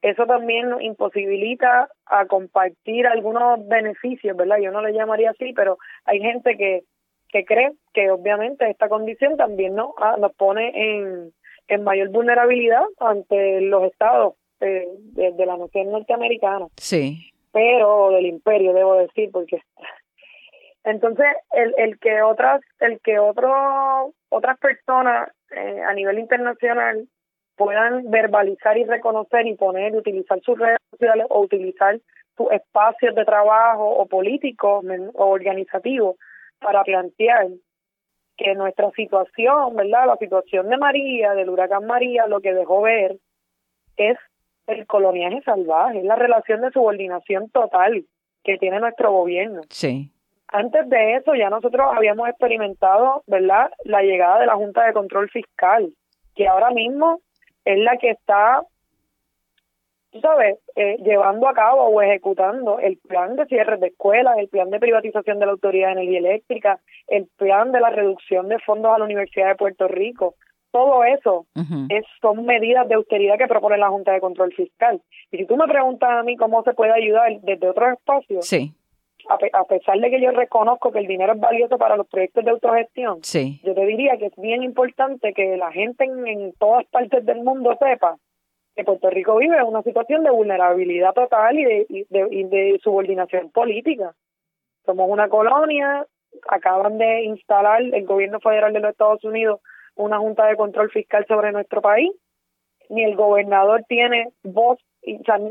Eso 0.01 0.27
también 0.27 0.69
nos 0.69 0.81
imposibilita 0.81 1.89
a 2.07 2.27
compartir 2.27 3.07
algunos 3.07 3.67
beneficios, 3.67 4.37
¿verdad? 4.37 4.59
Yo 4.59 4.71
no 4.71 4.81
le 4.81 4.93
llamaría 4.93 5.31
así, 5.31 5.53
pero 5.53 5.79
hay 6.05 6.21
gente 6.21 6.57
que, 6.57 6.85
que 7.29 7.45
cree 7.45 7.73
que 7.93 8.11
obviamente 8.11 8.71
esta 8.71 8.89
condición 8.89 9.37
también 9.37 9.75
¿no? 9.75 9.95
Ah, 9.99 10.17
nos 10.19 10.33
pone 10.35 10.71
en, 10.75 11.33
en 11.69 11.85
mayor 11.85 12.09
vulnerabilidad 12.09 12.85
ante 12.99 13.61
los 13.61 13.85
estados 13.85 14.35
eh, 14.61 14.89
de, 15.13 15.47
la 15.47 15.57
nación 15.57 15.91
norteamericana. 15.91 16.67
Sí. 16.77 17.31
Pero 17.53 18.11
del 18.11 18.27
imperio, 18.27 18.73
debo 18.73 18.97
decir, 18.97 19.31
porque 19.33 19.63
entonces 20.85 21.27
el, 21.53 21.75
el 21.79 21.99
que 21.99 22.23
otras 22.23 22.61
el 22.81 23.01
que 23.01 23.19
otro 23.19 24.13
otras 24.31 24.59
personas 24.59 25.31
eh, 25.51 25.83
a 25.87 25.95
nivel 25.95 26.19
internacional 26.19 27.07
puedan 27.57 28.11
verbalizar 28.11 28.79
y 28.79 28.85
reconocer 28.85 29.47
y 29.47 29.57
poner 29.57 29.95
utilizar 29.95 30.41
sus 30.41 30.59
redes 30.59 30.79
sociales 30.91 31.27
o 31.29 31.41
utilizar 31.41 31.99
sus 32.37 32.51
espacios 32.53 33.15
de 33.15 33.25
trabajo 33.25 33.89
o 33.89 34.07
políticos 34.07 34.85
o 35.15 35.27
organizativos 35.27 36.17
para 36.61 36.85
plantear 36.85 37.49
que 38.39 38.55
nuestra 38.55 38.91
situación, 38.93 39.75
¿verdad? 39.77 40.07
La 40.07 40.17
situación 40.17 40.69
de 40.69 40.79
María, 40.79 41.35
del 41.35 41.51
huracán 41.51 41.87
María, 41.87 42.27
lo 42.27 42.41
que 42.41 42.55
dejó 42.55 42.81
ver 42.81 43.17
es 43.97 44.17
el 44.69 44.87
coloniaje 44.87 45.43
salvaje, 45.43 45.99
es 45.99 46.05
la 46.05 46.15
relación 46.15 46.61
de 46.61 46.71
subordinación 46.71 47.51
total 47.51 48.05
que 48.45 48.57
tiene 48.57 48.79
nuestro 48.79 49.13
gobierno. 49.13 49.63
Sí. 49.71 50.13
Antes 50.47 50.89
de 50.89 51.17
eso 51.17 51.35
ya 51.35 51.51
nosotros 51.51 51.87
habíamos 51.95 52.29
experimentado, 52.29 53.23
¿verdad?, 53.27 53.71
la 53.85 54.03
llegada 54.03 54.39
de 54.39 54.47
la 54.47 54.55
Junta 54.55 54.87
de 54.87 54.93
Control 54.93 55.29
Fiscal, 55.29 55.93
que 56.35 56.47
ahora 56.47 56.71
mismo 56.71 57.21
es 57.65 57.79
la 57.79 57.97
que 57.99 58.11
está 58.11 58.63
tú 60.19 60.29
sabes, 60.29 60.59
eh, 60.75 60.97
llevando 61.05 61.49
a 61.49 61.55
cabo 61.55 61.85
o 61.85 62.03
ejecutando 62.03 62.81
el 62.81 62.99
plan 62.99 63.37
de 63.37 63.47
cierre 63.47 63.77
de 63.77 63.89
escuelas, 63.89 64.37
el 64.39 64.49
plan 64.49 64.71
de 64.71 64.81
privatización 64.81 65.39
de 65.39 65.47
la 65.47 65.53
Autoridad 65.53 65.89
de 65.89 66.03
Energía 66.03 66.19
Eléctrica, 66.19 66.81
el 67.07 67.27
plan 67.37 67.71
de 67.71 67.81
la 67.81 67.91
reducción 67.91 68.49
de 68.49 68.59
fondos 68.59 68.93
a 68.93 68.99
la 68.99 69.05
Universidad 69.05 69.49
de 69.49 69.55
Puerto 69.55 69.87
Rico. 69.87 70.35
Todo 70.71 71.05
eso 71.05 71.47
es, 71.89 72.05
son 72.21 72.45
medidas 72.45 72.89
de 72.89 72.97
austeridad 72.97 73.39
que 73.39 73.47
propone 73.47 73.79
la 73.79 73.89
Junta 73.89 74.13
de 74.13 74.21
Control 74.21 74.53
Fiscal. 74.53 75.01
Y 75.31 75.39
si 75.39 75.47
tú 75.47 75.57
me 75.57 75.67
preguntas 75.67 76.11
a 76.11 76.23
mí 76.23 76.37
cómo 76.37 76.63
se 76.63 76.75
puede 76.75 76.93
ayudar 76.93 77.41
desde 77.41 77.69
otros 77.71 77.93
espacios, 77.95 78.47
sí. 78.47 78.75
a, 79.29 79.65
pesar 79.65 79.99
de 79.99 80.11
que 80.11 80.21
yo 80.21 80.31
reconozco 80.33 80.93
que 80.93 80.99
el 80.99 81.07
dinero 81.07 81.33
es 81.33 81.41
valioso 81.41 81.79
para 81.79 81.97
los 81.97 82.07
proyectos 82.07 82.45
de 82.45 82.51
autogestión, 82.51 83.21
sí. 83.23 83.61
yo 83.65 83.75
te 83.75 83.87
diría 83.87 84.19
que 84.19 84.27
es 84.27 84.37
bien 84.37 84.63
importante 84.63 85.33
que 85.33 85.57
la 85.57 85.73
gente 85.73 86.05
en 86.05 86.53
todas 86.59 86.85
partes 86.87 87.25
del 87.25 87.43
mundo 87.43 87.77
sepa 87.81 88.19
que 88.79 88.85
Puerto 88.85 89.11
Rico 89.11 89.37
vive 89.37 89.61
una 89.65 89.83
situación 89.83 90.23
de 90.23 90.31
vulnerabilidad 90.31 91.13
total 91.13 91.59
y 91.59 91.65
de, 91.65 91.87
de, 92.11 92.81
subordinación 92.81 93.51
política. 93.51 94.15
Somos 94.87 95.11
una 95.11 95.29
colonia, 95.29 96.07
acaban 96.47 96.97
de 96.97 97.25
instalar 97.25 97.83
el 97.83 98.07
gobierno 98.07 98.39
federal 98.39 98.73
de 98.73 98.79
los 98.79 98.93
Estados 98.93 99.25
Unidos 99.25 99.61
una 99.97 100.21
junta 100.21 100.47
de 100.47 100.55
control 100.55 100.93
fiscal 100.93 101.27
sobre 101.27 101.51
nuestro 101.51 101.83
país, 101.83 102.13
ni 102.89 103.03
el 103.03 103.17
gobernador 103.17 103.83
tiene 103.89 104.29
voz, 104.45 104.79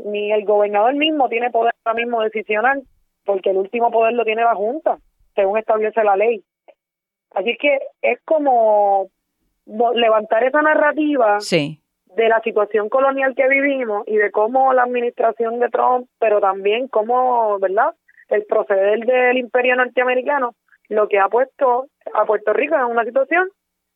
ni 0.06 0.32
el 0.32 0.46
gobernador 0.46 0.94
mismo 0.94 1.28
tiene 1.28 1.50
poder 1.50 1.74
ahora 1.84 2.00
mismo 2.00 2.22
decisional, 2.22 2.82
porque 3.26 3.50
el 3.50 3.58
último 3.58 3.90
poder 3.90 4.14
lo 4.14 4.24
tiene 4.24 4.42
la 4.42 4.54
junta, 4.54 4.96
según 5.34 5.58
establece 5.58 6.02
la 6.02 6.16
ley. 6.16 6.42
Así 7.32 7.58
que 7.58 7.78
es 8.00 8.20
como 8.24 9.10
levantar 9.66 10.44
esa 10.44 10.62
narrativa 10.62 11.40
de 12.18 12.28
la 12.28 12.40
situación 12.42 12.88
colonial 12.88 13.34
que 13.36 13.48
vivimos 13.48 14.02
y 14.08 14.16
de 14.16 14.32
cómo 14.32 14.72
la 14.74 14.82
administración 14.82 15.60
de 15.60 15.68
Trump, 15.68 16.08
pero 16.18 16.40
también 16.40 16.88
cómo, 16.88 17.60
¿verdad? 17.60 17.94
El 18.28 18.44
proceder 18.44 19.06
del 19.06 19.38
imperio 19.38 19.76
norteamericano, 19.76 20.56
lo 20.88 21.06
que 21.06 21.20
ha 21.20 21.28
puesto 21.28 21.86
a 22.12 22.24
Puerto 22.26 22.52
Rico 22.52 22.74
en 22.74 22.86
una 22.86 23.04
situación 23.04 23.48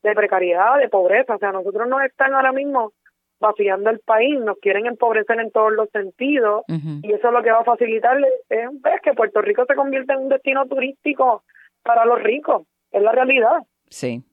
de 0.03 0.15
precariedad, 0.15 0.77
de 0.77 0.87
pobreza. 0.87 1.35
O 1.35 1.37
sea, 1.37 1.51
nosotros 1.51 1.85
no 1.89 1.99
están 1.99 2.33
ahora 2.33 2.53
mismo 2.53 2.93
vaciando 3.41 3.89
el 3.89 3.99
país, 3.99 4.39
nos 4.39 4.57
quieren 4.59 4.85
empobrecer 4.85 5.37
en 5.41 5.51
todos 5.51 5.73
los 5.73 5.89
sentidos 5.89 6.63
y 7.01 7.11
eso 7.11 7.29
lo 7.29 7.43
que 7.43 7.51
va 7.51 7.59
a 7.59 7.65
facilitar 7.65 8.17
es, 8.47 8.69
que 9.03 9.13
Puerto 9.13 9.41
Rico 9.41 9.65
se 9.67 9.75
convierta 9.75 10.13
en 10.13 10.19
un 10.21 10.29
destino 10.29 10.65
turístico 10.65 11.43
para 11.83 12.05
los 12.05 12.23
ricos, 12.23 12.65
es 12.93 13.01
la 13.01 13.11
realidad. 13.11 13.57
Sí. 13.89 14.23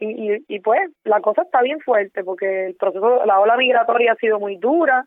Y, 0.00 0.32
y, 0.32 0.44
y 0.48 0.60
pues 0.60 0.80
la 1.04 1.20
cosa 1.20 1.42
está 1.42 1.60
bien 1.62 1.80
fuerte 1.80 2.22
porque 2.22 2.66
el 2.66 2.74
proceso, 2.76 3.24
la 3.26 3.40
ola 3.40 3.56
migratoria 3.56 4.12
ha 4.12 4.16
sido 4.16 4.38
muy 4.38 4.56
dura, 4.56 5.06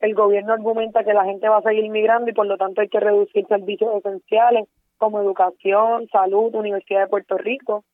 el 0.00 0.14
gobierno 0.14 0.52
argumenta 0.52 1.04
que 1.04 1.14
la 1.14 1.24
gente 1.24 1.48
va 1.48 1.58
a 1.58 1.62
seguir 1.62 1.88
migrando 1.90 2.30
y 2.30 2.34
por 2.34 2.46
lo 2.46 2.56
tanto 2.56 2.80
hay 2.80 2.88
que 2.88 3.00
reducir 3.00 3.46
servicios 3.46 3.96
esenciales 3.96 4.68
como 4.96 5.20
educación, 5.20 6.08
salud, 6.12 6.54
Universidad 6.54 7.00
de 7.00 7.06
Puerto 7.08 7.36
Rico 7.36 7.84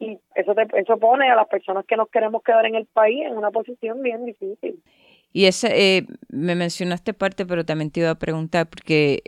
y 0.00 0.18
eso 0.34 0.54
te, 0.54 0.66
eso 0.80 0.96
pone 0.96 1.30
a 1.30 1.36
las 1.36 1.46
personas 1.46 1.84
que 1.86 1.96
nos 1.96 2.08
queremos 2.08 2.42
quedar 2.42 2.64
en 2.64 2.74
el 2.74 2.86
país 2.86 3.26
en 3.26 3.36
una 3.36 3.50
posición 3.50 4.02
bien 4.02 4.24
difícil. 4.24 4.82
Y 5.32 5.44
esa, 5.44 5.68
eh, 5.70 6.06
me 6.28 6.56
mencionaste 6.56 7.12
parte, 7.12 7.46
pero 7.46 7.64
también 7.64 7.90
te 7.90 8.00
iba 8.00 8.10
a 8.10 8.18
preguntar, 8.18 8.68
porque 8.68 9.22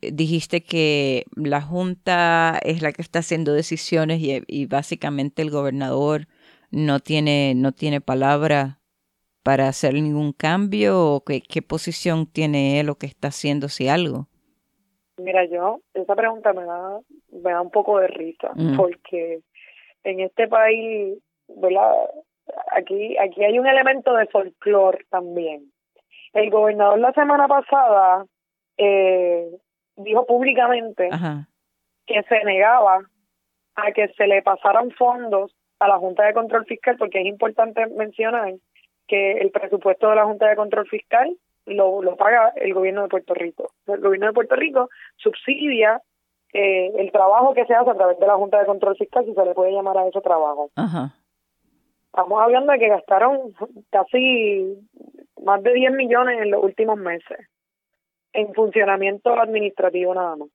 dijiste 0.00 0.62
que 0.62 1.24
la 1.34 1.60
Junta 1.60 2.58
es 2.62 2.82
la 2.82 2.92
que 2.92 3.02
está 3.02 3.20
haciendo 3.20 3.52
decisiones 3.52 4.20
y, 4.20 4.42
y 4.46 4.66
básicamente 4.66 5.42
el 5.42 5.50
gobernador 5.50 6.26
no 6.70 7.00
tiene, 7.00 7.54
no 7.56 7.72
tiene 7.72 8.00
palabra 8.00 8.78
para 9.42 9.68
hacer 9.68 9.94
ningún 9.94 10.32
cambio 10.32 11.14
o 11.14 11.24
qué, 11.24 11.40
qué 11.40 11.62
posición 11.62 12.26
tiene 12.26 12.80
él 12.80 12.90
o 12.90 12.96
qué 12.96 13.06
está 13.06 13.28
haciendo 13.28 13.68
si 13.68 13.88
algo. 13.88 14.26
Mira, 15.16 15.44
yo, 15.46 15.80
esa 15.94 16.14
pregunta 16.14 16.52
me 16.52 16.64
da, 16.64 17.00
me 17.32 17.50
da 17.50 17.60
un 17.60 17.70
poco 17.70 17.98
de 17.98 18.06
risa, 18.08 18.52
porque 18.76 19.40
en 20.04 20.20
este 20.20 20.46
país, 20.46 21.18
¿verdad? 21.48 21.92
Aquí, 22.72 23.16
aquí 23.18 23.42
hay 23.42 23.58
un 23.58 23.66
elemento 23.66 24.14
de 24.14 24.26
folclore 24.26 25.04
también. 25.10 25.72
El 26.34 26.50
gobernador 26.50 26.98
la 27.00 27.12
semana 27.12 27.48
pasada 27.48 28.26
eh, 28.76 29.48
dijo 29.98 30.26
públicamente 30.26 31.10
que 32.06 32.22
se 32.22 32.44
negaba 32.44 33.00
a 33.74 33.92
que 33.92 34.08
se 34.08 34.26
le 34.26 34.42
pasaran 34.42 34.90
fondos 34.92 35.54
a 35.78 35.88
la 35.88 35.98
Junta 35.98 36.24
de 36.24 36.34
Control 36.34 36.64
Fiscal, 36.66 36.96
porque 36.96 37.20
es 37.20 37.26
importante 37.26 37.86
mencionar 37.86 38.54
que 39.06 39.32
el 39.32 39.50
presupuesto 39.50 40.08
de 40.08 40.16
la 40.16 40.24
Junta 40.24 40.48
de 40.48 40.56
Control 40.56 40.88
Fiscal 40.88 41.36
lo, 41.66 42.02
lo 42.02 42.16
paga 42.16 42.52
el 42.56 42.74
gobierno 42.74 43.02
de 43.02 43.08
Puerto 43.08 43.34
Rico. 43.34 43.72
El 43.86 44.00
gobierno 44.00 44.26
de 44.26 44.32
Puerto 44.32 44.56
Rico 44.56 44.88
subsidia 45.16 46.00
eh, 46.52 46.92
el 46.96 47.12
trabajo 47.12 47.52
que 47.52 47.66
se 47.66 47.74
hace 47.74 47.90
a 47.90 47.94
través 47.94 48.18
de 48.18 48.26
la 48.26 48.36
Junta 48.36 48.58
de 48.58 48.66
Control 48.66 48.96
Fiscal, 48.96 49.24
si 49.24 49.34
se 49.34 49.44
le 49.44 49.54
puede 49.54 49.72
llamar 49.72 49.98
a 49.98 50.06
ese 50.06 50.20
trabajo. 50.20 50.70
Estamos 52.06 52.42
hablando 52.42 52.72
de 52.72 52.78
que 52.78 52.88
gastaron 52.88 53.54
casi 53.90 54.76
más 55.42 55.62
de 55.62 55.72
10 55.72 55.92
millones 55.92 56.40
en 56.40 56.50
los 56.50 56.64
últimos 56.64 56.98
meses 56.98 57.38
en 58.32 58.52
funcionamiento 58.54 59.38
administrativo 59.38 60.14
nada 60.14 60.36
más. 60.36 60.48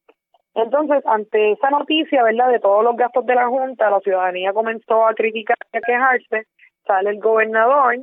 Entonces, 0.56 1.04
ante 1.06 1.54
esa 1.54 1.70
noticia, 1.72 2.24
¿verdad?, 2.24 2.52
de 2.52 2.60
todos 2.60 2.84
los 2.84 2.96
gastos 2.96 3.26
de 3.26 3.36
la 3.36 3.48
Junta, 3.48 3.90
la 3.90 4.00
ciudadanía 4.02 4.54
comenzó 4.54 5.06
a 5.08 5.14
criticar 5.16 5.58
y 5.74 5.78
a 5.78 5.82
quejarse, 5.82 6.48
sale 6.86 7.10
el 7.10 7.20
gobernador, 7.20 7.96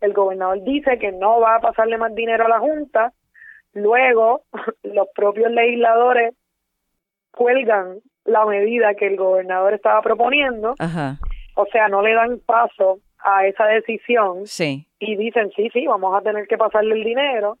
el 0.00 0.12
gobernador 0.14 0.62
dice 0.62 0.98
que 0.98 1.12
no 1.12 1.40
va 1.40 1.56
a 1.56 1.60
pasarle 1.60 1.98
más 1.98 2.14
dinero 2.14 2.46
a 2.46 2.48
la 2.48 2.58
Junta, 2.58 3.12
luego 3.74 4.42
los 4.82 5.08
propios 5.14 5.50
legisladores 5.50 6.34
cuelgan 7.32 7.98
la 8.24 8.46
medida 8.46 8.94
que 8.94 9.06
el 9.06 9.16
gobernador 9.16 9.74
estaba 9.74 10.00
proponiendo, 10.00 10.74
o 11.54 11.66
sea, 11.66 11.88
no 11.88 12.02
le 12.02 12.14
dan 12.14 12.40
paso 12.46 13.00
a 13.18 13.46
esa 13.46 13.64
decisión 13.66 14.46
y 15.00 15.16
dicen, 15.16 15.50
sí, 15.56 15.68
sí, 15.72 15.86
vamos 15.86 16.14
a 16.14 16.22
tener 16.22 16.46
que 16.46 16.56
pasarle 16.56 16.94
el 16.94 17.04
dinero. 17.04 17.58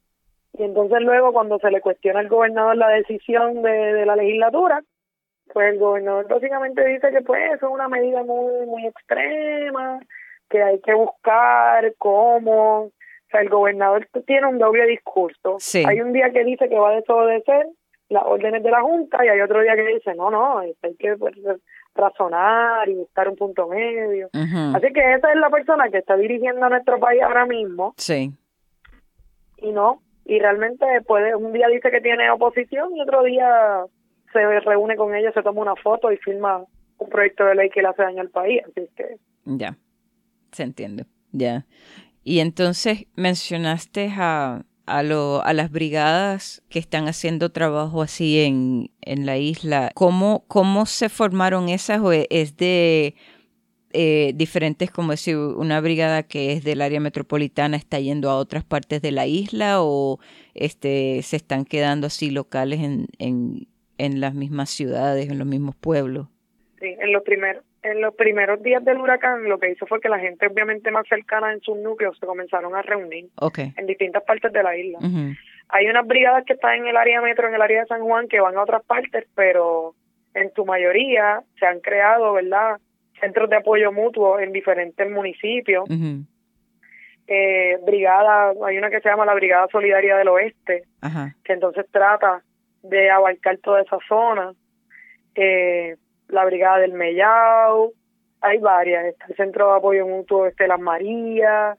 Y 0.58 0.64
entonces 0.64 1.00
luego 1.00 1.32
cuando 1.32 1.58
se 1.60 1.70
le 1.70 1.80
cuestiona 1.80 2.18
al 2.18 2.28
gobernador 2.28 2.76
la 2.76 2.88
decisión 2.88 3.62
de, 3.62 4.04
la 4.04 4.16
legislatura, 4.16 4.82
pues 5.52 5.72
el 5.72 5.78
gobernador 5.78 6.26
básicamente 6.28 6.84
dice 6.84 7.10
que 7.10 7.22
pues 7.22 7.52
eso 7.54 7.68
es 7.68 7.72
una 7.72 7.88
medida 7.88 8.24
muy, 8.24 8.66
muy 8.66 8.86
extrema, 8.86 10.00
que 10.50 10.60
hay 10.60 10.80
que 10.80 10.94
buscar 10.94 11.94
cómo, 11.96 12.78
o 12.80 12.92
sea, 13.30 13.40
el 13.40 13.48
gobernador 13.48 14.08
tiene 14.26 14.48
un 14.48 14.58
doble 14.58 14.86
discurso. 14.86 15.58
Hay 15.86 16.00
un 16.00 16.12
día 16.12 16.30
que 16.32 16.42
dice 16.42 16.68
que 16.68 16.78
va 16.78 16.90
a 16.90 16.96
desobedecer 16.96 17.68
las 18.08 18.24
órdenes 18.24 18.62
de 18.62 18.70
la 18.70 18.80
Junta 18.80 19.24
y 19.24 19.28
hay 19.28 19.40
otro 19.40 19.60
día 19.60 19.76
que 19.76 19.86
dice, 19.86 20.12
no, 20.16 20.28
no, 20.28 20.58
hay 20.58 20.74
que 20.98 21.16
pues, 21.16 21.36
razonar 21.94 22.88
y 22.88 22.94
buscar 22.94 23.28
un 23.28 23.36
punto 23.36 23.68
medio. 23.68 24.28
Así 24.32 24.92
que 24.92 25.14
esa 25.14 25.32
es 25.32 25.38
la 25.38 25.50
persona 25.50 25.88
que 25.88 25.98
está 25.98 26.16
dirigiendo 26.16 26.66
a 26.66 26.70
nuestro 26.70 26.98
país 26.98 27.22
ahora 27.22 27.46
mismo. 27.46 27.94
Sí. 27.96 28.32
Y 29.58 29.72
no, 29.72 30.00
y 30.28 30.38
realmente 30.38 30.84
puede, 31.06 31.34
un 31.34 31.52
día 31.54 31.68
dice 31.68 31.90
que 31.90 32.02
tiene 32.02 32.30
oposición 32.30 32.94
y 32.94 33.00
otro 33.00 33.24
día 33.24 33.48
se 34.30 34.60
reúne 34.60 34.94
con 34.94 35.14
ella, 35.14 35.32
se 35.32 35.42
toma 35.42 35.62
una 35.62 35.74
foto 35.76 36.12
y 36.12 36.18
firma 36.18 36.64
un 36.98 37.08
proyecto 37.08 37.46
de 37.46 37.54
ley 37.54 37.70
que 37.70 37.80
le 37.80 37.88
hace 37.88 38.02
daño 38.02 38.20
al 38.20 38.28
país. 38.28 38.60
Así 38.64 38.86
que. 38.94 39.16
Ya, 39.46 39.78
se 40.52 40.64
entiende, 40.64 41.06
ya. 41.32 41.64
Y 42.24 42.40
entonces 42.40 43.06
mencionaste 43.16 44.10
a, 44.14 44.66
a, 44.84 45.02
lo, 45.02 45.42
a 45.42 45.54
las 45.54 45.70
brigadas 45.70 46.62
que 46.68 46.78
están 46.78 47.08
haciendo 47.08 47.50
trabajo 47.50 48.02
así 48.02 48.44
en, 48.44 48.90
en 49.00 49.24
la 49.24 49.38
isla. 49.38 49.92
¿Cómo, 49.94 50.44
¿Cómo 50.46 50.84
se 50.84 51.08
formaron 51.08 51.70
esas 51.70 52.02
es 52.28 52.54
de 52.58 53.14
eh, 53.92 54.32
diferentes, 54.34 54.90
como 54.90 55.12
decir, 55.12 55.36
una 55.36 55.80
brigada 55.80 56.22
que 56.22 56.52
es 56.52 56.64
del 56.64 56.82
área 56.82 57.00
metropolitana 57.00 57.76
está 57.76 57.98
yendo 57.98 58.30
a 58.30 58.36
otras 58.36 58.64
partes 58.64 59.00
de 59.00 59.12
la 59.12 59.26
isla 59.26 59.82
o 59.82 60.18
este 60.54 61.22
se 61.22 61.36
están 61.36 61.64
quedando 61.64 62.06
así 62.06 62.30
locales 62.30 62.80
en, 62.80 63.06
en, 63.18 63.66
en 63.96 64.20
las 64.20 64.34
mismas 64.34 64.70
ciudades, 64.70 65.30
en 65.30 65.38
los 65.38 65.46
mismos 65.46 65.74
pueblos? 65.76 66.28
Sí, 66.80 66.94
en 67.00 67.12
los 67.12 67.22
primeros 67.22 67.64
en 67.82 68.00
los 68.00 68.14
primeros 68.14 68.62
días 68.62 68.84
del 68.84 68.98
huracán 68.98 69.44
lo 69.44 69.58
que 69.58 69.70
hizo 69.70 69.86
fue 69.86 70.00
que 70.00 70.08
la 70.08 70.18
gente 70.18 70.46
obviamente 70.46 70.90
más 70.90 71.06
cercana 71.08 71.52
en 71.52 71.60
sus 71.60 71.76
núcleos 71.78 72.18
se 72.18 72.26
comenzaron 72.26 72.74
a 72.74 72.82
reunir 72.82 73.28
en 73.54 73.86
distintas 73.86 74.24
partes 74.24 74.52
de 74.52 74.62
la 74.62 74.76
isla. 74.76 74.98
Hay 75.68 75.86
unas 75.86 76.06
brigadas 76.06 76.44
que 76.44 76.54
están 76.54 76.74
en 76.74 76.86
el 76.88 76.96
área 76.96 77.20
metro, 77.20 77.48
en 77.48 77.54
el 77.54 77.62
área 77.62 77.82
de 77.82 77.86
San 77.86 78.02
Juan, 78.02 78.26
que 78.26 78.40
van 78.40 78.56
a 78.56 78.62
otras 78.62 78.82
partes, 78.84 79.26
pero 79.34 79.94
en 80.34 80.52
su 80.54 80.64
mayoría 80.64 81.42
se 81.58 81.66
han 81.66 81.80
creado, 81.80 82.32
¿verdad? 82.32 82.78
Centros 83.20 83.50
de 83.50 83.56
apoyo 83.56 83.92
mutuo 83.92 84.38
en 84.38 84.52
diferentes 84.52 85.10
municipios. 85.10 85.88
eh, 87.26 87.78
brigada, 87.84 88.54
hay 88.64 88.78
una 88.78 88.88
que 88.90 89.00
se 89.00 89.08
llama 89.08 89.26
la 89.26 89.34
Brigada 89.34 89.66
Solidaria 89.70 90.16
del 90.16 90.28
Oeste, 90.28 90.84
que 91.44 91.52
entonces 91.52 91.86
trata 91.90 92.42
de 92.82 93.10
abarcar 93.10 93.58
toda 93.58 93.82
esa 93.82 93.98
zona. 94.08 94.54
Eh, 95.34 95.96
la 96.28 96.44
Brigada 96.46 96.78
del 96.78 96.94
Mellao, 96.94 97.92
hay 98.40 98.58
varias, 98.58 99.04
está 99.06 99.26
el 99.28 99.36
Centro 99.36 99.70
de 99.70 99.76
Apoyo 99.76 100.06
Mutuo 100.06 100.46
este 100.46 100.66
Las 100.66 100.80
Marías, 100.80 101.78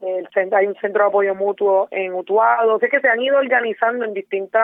el 0.00 0.54
hay 0.54 0.66
un 0.66 0.76
centro 0.76 1.04
de 1.04 1.08
apoyo 1.08 1.34
mutuo 1.34 1.88
en 1.90 2.14
Utuado, 2.14 2.76
o 2.76 2.78
que 2.78 3.00
se 3.00 3.08
han 3.08 3.20
ido 3.20 3.36
organizando 3.36 4.04
en 4.04 4.14
distintos 4.14 4.60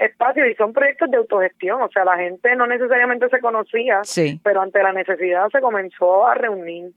espacios 0.00 0.48
y 0.48 0.54
son 0.54 0.72
proyectos 0.72 1.10
de 1.10 1.18
autogestión, 1.18 1.82
o 1.82 1.88
sea, 1.90 2.04
la 2.04 2.16
gente 2.16 2.56
no 2.56 2.66
necesariamente 2.66 3.28
se 3.28 3.40
conocía, 3.40 4.00
pero 4.42 4.62
ante 4.62 4.82
la 4.82 4.92
necesidad 4.92 5.48
se 5.50 5.60
comenzó 5.60 6.26
a 6.26 6.34
reunir 6.34 6.92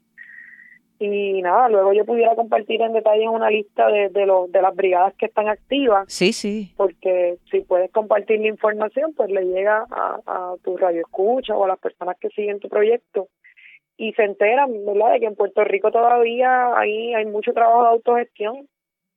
y 0.98 1.42
nada, 1.42 1.68
luego 1.68 1.92
yo 1.92 2.04
pudiera 2.04 2.34
compartir 2.34 2.80
en 2.80 2.92
detalle 2.92 3.28
una 3.28 3.50
lista 3.50 3.88
de, 3.88 4.08
de, 4.08 4.26
los, 4.26 4.50
de 4.50 4.62
las 4.62 4.74
brigadas 4.74 5.12
que 5.18 5.26
están 5.26 5.48
activas. 5.48 6.04
Sí, 6.08 6.32
sí. 6.32 6.72
Porque 6.76 7.36
si 7.50 7.60
puedes 7.60 7.90
compartir 7.90 8.40
la 8.40 8.46
información, 8.46 9.12
pues 9.14 9.28
le 9.30 9.44
llega 9.44 9.84
a, 9.90 10.20
a 10.26 10.54
tu 10.62 10.76
radio 10.76 11.00
escucha 11.00 11.56
o 11.56 11.64
a 11.64 11.68
las 11.68 11.78
personas 11.78 12.16
que 12.18 12.28
siguen 12.30 12.60
tu 12.60 12.68
proyecto 12.68 13.28
y 13.96 14.12
se 14.12 14.22
enteran, 14.22 14.70
¿verdad?, 14.86 15.12
de 15.12 15.20
que 15.20 15.26
en 15.26 15.36
Puerto 15.36 15.62
Rico 15.64 15.90
todavía 15.90 16.76
hay, 16.78 17.12
hay 17.12 17.26
mucho 17.26 17.52
trabajo 17.52 17.82
de 17.82 17.88
autogestión 17.88 18.68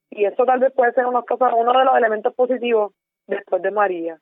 y 0.10 0.26
eso 0.26 0.46
tal 0.46 0.60
vez 0.60 0.74
puede 0.74 0.94
ser 0.94 1.06
uno 1.06 1.24
de 1.24 1.86
los 1.86 1.98
elementos 1.98 2.34
positivos 2.34 2.92
después 3.28 3.62
de 3.62 3.72
María, 3.72 4.20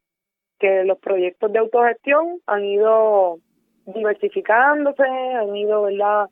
que 0.60 0.84
los 0.84 0.98
proyectos 1.00 1.52
de 1.52 1.60
autogestión 1.60 2.39
han 2.48 2.65
ido 2.65 3.39
diversificándose, 3.86 5.04
han 5.04 5.56
ido, 5.56 5.84
¿verdad?, 5.84 6.28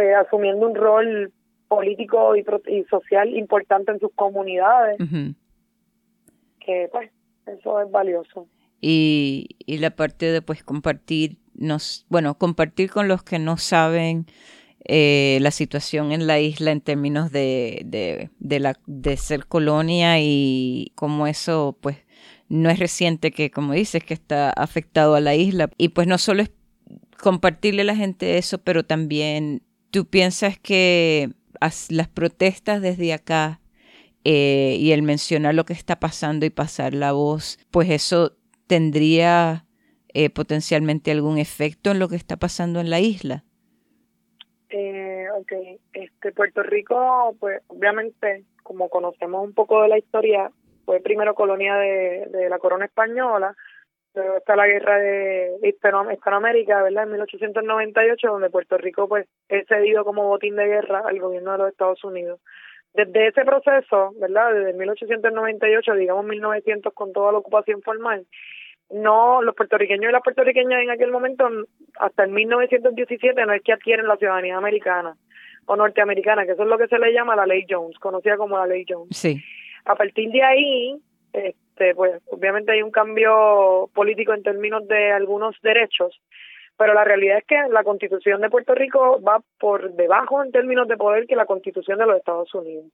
eh, 0.00 0.14
asumiendo 0.14 0.66
un 0.66 0.74
rol 0.74 1.32
político 1.68 2.34
y, 2.36 2.44
social 2.84 3.34
importante 3.36 3.92
en 3.92 4.00
sus 4.00 4.12
comunidades, 4.14 4.98
que 6.60 6.88
pues 6.90 7.10
eso 7.46 7.80
es 7.80 7.90
valioso. 7.90 8.48
Y, 8.80 9.56
y 9.64 9.78
la 9.78 9.90
parte 9.90 10.26
de 10.26 10.42
pues 10.42 10.62
compartir 10.62 11.38
nos, 11.54 12.06
bueno, 12.08 12.36
compartir 12.36 12.90
con 12.90 13.08
los 13.08 13.22
que 13.22 13.38
no 13.38 13.56
saben 13.56 14.26
eh, 14.84 15.38
la 15.40 15.50
situación 15.50 16.12
en 16.12 16.26
la 16.26 16.40
isla 16.40 16.70
en 16.70 16.80
términos 16.80 17.32
de, 17.32 17.82
de, 17.86 18.30
de, 18.86 19.16
ser 19.16 19.46
colonia 19.46 20.20
y 20.20 20.92
cómo 20.94 21.26
eso, 21.26 21.78
pues, 21.80 21.96
no 22.48 22.70
es 22.70 22.78
reciente 22.78 23.30
que, 23.30 23.50
como 23.50 23.72
dices, 23.72 24.04
que 24.04 24.14
está 24.14 24.50
afectado 24.50 25.14
a 25.14 25.20
la 25.20 25.34
isla. 25.34 25.70
Y 25.78 25.88
pues 25.88 26.06
no 26.06 26.18
solo 26.18 26.42
es 26.42 26.50
compartirle 27.18 27.82
a 27.82 27.86
la 27.86 27.96
gente 27.96 28.36
eso, 28.36 28.58
pero 28.58 28.84
también 28.84 29.62
tú 29.90 30.06
piensas 30.06 30.58
que 30.58 31.32
las 31.88 32.08
protestas 32.08 32.82
desde 32.82 33.14
acá 33.14 33.60
eh, 34.24 34.76
y 34.78 34.92
el 34.92 35.02
mencionar 35.02 35.54
lo 35.54 35.64
que 35.64 35.72
está 35.72 35.98
pasando 35.98 36.44
y 36.44 36.50
pasar 36.50 36.94
la 36.94 37.12
voz, 37.12 37.58
pues 37.70 37.88
eso 37.90 38.36
tendría 38.66 39.66
eh, 40.12 40.30
potencialmente 40.30 41.10
algún 41.10 41.38
efecto 41.38 41.90
en 41.90 41.98
lo 41.98 42.08
que 42.08 42.16
está 42.16 42.36
pasando 42.36 42.80
en 42.80 42.90
la 42.90 43.00
isla. 43.00 43.44
Eh, 44.76 45.28
ok, 45.32 45.52
este, 45.92 46.32
Puerto 46.32 46.64
Rico, 46.64 47.36
pues 47.38 47.62
obviamente, 47.68 48.42
como 48.64 48.88
conocemos 48.88 49.44
un 49.44 49.54
poco 49.54 49.80
de 49.82 49.88
la 49.88 49.98
historia, 49.98 50.50
fue 50.84 50.98
primero 50.98 51.36
colonia 51.36 51.76
de, 51.76 52.26
de 52.26 52.48
la 52.48 52.58
corona 52.58 52.86
española, 52.86 53.54
luego 54.16 54.38
está 54.38 54.56
la 54.56 54.66
guerra 54.66 54.98
de 54.98 55.60
Hispanoamérica, 55.62 56.82
¿verdad? 56.82 57.04
En 57.04 57.12
1898, 57.12 58.26
donde 58.26 58.50
Puerto 58.50 58.76
Rico 58.76 59.06
pues 59.06 59.28
es 59.48 59.64
cedido 59.68 60.04
como 60.04 60.26
botín 60.26 60.56
de 60.56 60.66
guerra 60.66 61.04
al 61.06 61.20
gobierno 61.20 61.52
de 61.52 61.58
los 61.58 61.68
Estados 61.70 62.02
Unidos. 62.02 62.40
Desde 62.94 63.28
ese 63.28 63.44
proceso, 63.44 64.12
¿verdad? 64.18 64.54
Desde 64.54 64.72
1898, 64.72 65.94
digamos 65.94 66.24
1900, 66.24 66.92
con 66.94 67.12
toda 67.12 67.30
la 67.30 67.38
ocupación 67.38 67.80
formal, 67.80 68.26
no, 68.94 69.42
los 69.42 69.54
puertorriqueños 69.54 70.08
y 70.08 70.12
las 70.12 70.22
puertorriqueñas 70.22 70.82
en 70.82 70.90
aquel 70.90 71.10
momento, 71.10 71.48
hasta 71.98 72.24
el 72.24 72.30
1917, 72.30 73.44
no 73.44 73.52
es 73.52 73.62
que 73.62 73.72
adquieren 73.72 74.06
la 74.06 74.16
ciudadanía 74.16 74.56
americana 74.56 75.16
o 75.66 75.76
norteamericana, 75.76 76.46
que 76.46 76.52
eso 76.52 76.62
es 76.62 76.68
lo 76.68 76.78
que 76.78 76.86
se 76.86 76.98
le 76.98 77.12
llama 77.12 77.34
la 77.34 77.46
ley 77.46 77.64
Jones, 77.68 77.98
conocida 77.98 78.36
como 78.36 78.56
la 78.56 78.66
ley 78.66 78.84
Jones. 78.88 79.16
Sí. 79.16 79.42
A 79.84 79.96
partir 79.96 80.30
de 80.30 80.42
ahí, 80.42 81.00
este, 81.32 81.94
pues 81.94 82.22
obviamente 82.30 82.72
hay 82.72 82.82
un 82.82 82.90
cambio 82.90 83.90
político 83.94 84.32
en 84.32 84.42
términos 84.42 84.86
de 84.86 85.10
algunos 85.10 85.56
derechos, 85.62 86.20
pero 86.76 86.94
la 86.94 87.04
realidad 87.04 87.38
es 87.38 87.44
que 87.46 87.56
la 87.70 87.82
constitución 87.82 88.40
de 88.40 88.50
Puerto 88.50 88.74
Rico 88.74 89.20
va 89.22 89.40
por 89.58 89.92
debajo 89.94 90.42
en 90.42 90.52
términos 90.52 90.86
de 90.86 90.96
poder 90.96 91.26
que 91.26 91.36
la 91.36 91.46
constitución 91.46 91.98
de 91.98 92.06
los 92.06 92.16
Estados 92.16 92.54
Unidos. 92.54 92.86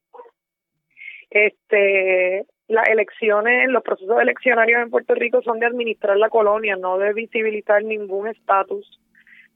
Este, 1.30 2.46
las 2.70 2.88
elecciones, 2.88 3.68
los 3.68 3.82
procesos 3.82 4.20
eleccionarios 4.20 4.80
en 4.80 4.90
Puerto 4.90 5.14
Rico 5.14 5.42
son 5.42 5.58
de 5.58 5.66
administrar 5.66 6.16
la 6.16 6.28
colonia, 6.28 6.76
no 6.76 6.98
de 6.98 7.12
visibilizar 7.12 7.82
ningún 7.82 8.28
estatus. 8.28 9.00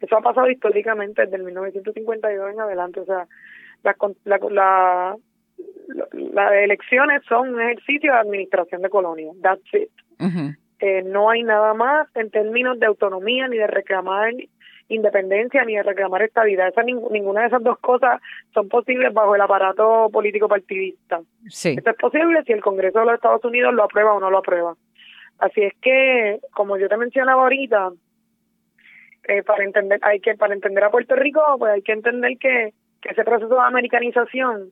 Eso 0.01 0.17
ha 0.17 0.21
pasado 0.21 0.51
históricamente 0.51 1.23
desde 1.23 1.37
el 1.37 1.45
1952 1.45 2.53
en 2.53 2.61
adelante. 2.61 3.01
O 3.01 3.05
sea, 3.05 3.27
la, 3.85 3.97
la, 4.51 5.17
las 6.13 6.53
elecciones 6.55 7.23
son 7.29 7.55
un 7.55 7.61
ejercicio 7.61 8.13
de 8.13 8.19
administración 8.19 8.83
de 8.83 8.91
colonia. 8.91 9.31
That's 9.41 9.75
it. 9.75 9.91
Eh, 10.81 11.03
no 11.05 11.31
hay 11.31 11.45
nada 11.45 11.73
más 11.73 12.09
en 12.17 12.31
términos 12.31 12.79
de 12.81 12.87
autonomía 12.87 13.47
ni 13.47 13.59
de 13.59 13.69
reclamar 13.69 14.33
independencia 14.89 15.65
ni 15.65 15.77
de 15.77 15.83
reclamar 15.83 16.23
estabilidad. 16.23 16.69
Esa, 16.69 16.83
ninguna 16.83 17.43
de 17.43 17.47
esas 17.49 17.63
dos 17.63 17.79
cosas 17.79 18.21
son 18.53 18.69
posibles 18.69 19.13
bajo 19.13 19.35
el 19.35 19.41
aparato 19.41 20.09
político 20.13 20.49
partidista. 20.49 21.21
Sí. 21.49 21.75
Esto 21.77 21.91
es 21.91 21.97
posible 21.97 22.43
si 22.45 22.53
el 22.53 22.63
Congreso 22.63 23.01
de 23.01 23.07
los 23.07 23.15
Estados 23.15 23.45
Unidos 23.45 23.75
lo 23.75 23.85
aprueba 23.85 24.15
o 24.15 24.21
no 24.21 24.31
lo 24.31 24.39
aprueba. 24.39 24.75
Así 25.39 25.63
es 25.63 25.73
que, 25.81 26.41
como 26.53 26.77
yo 26.77 26.89
te 26.89 26.97
mencionaba 26.97 27.43
ahorita, 27.43 27.93
eh, 29.27 29.43
para 29.43 29.65
entender 29.65 29.99
hay 30.03 30.21
que 30.21 30.35
para 30.35 30.55
entender 30.55 30.85
a 30.85 30.91
Puerto 30.91 31.17
Rico, 31.17 31.41
pues 31.59 31.73
hay 31.73 31.83
que 31.83 31.93
entender 31.93 32.37
que, 32.39 32.73
que 33.01 33.09
ese 33.11 33.25
proceso 33.25 33.55
de 33.55 33.61
americanización 33.61 34.71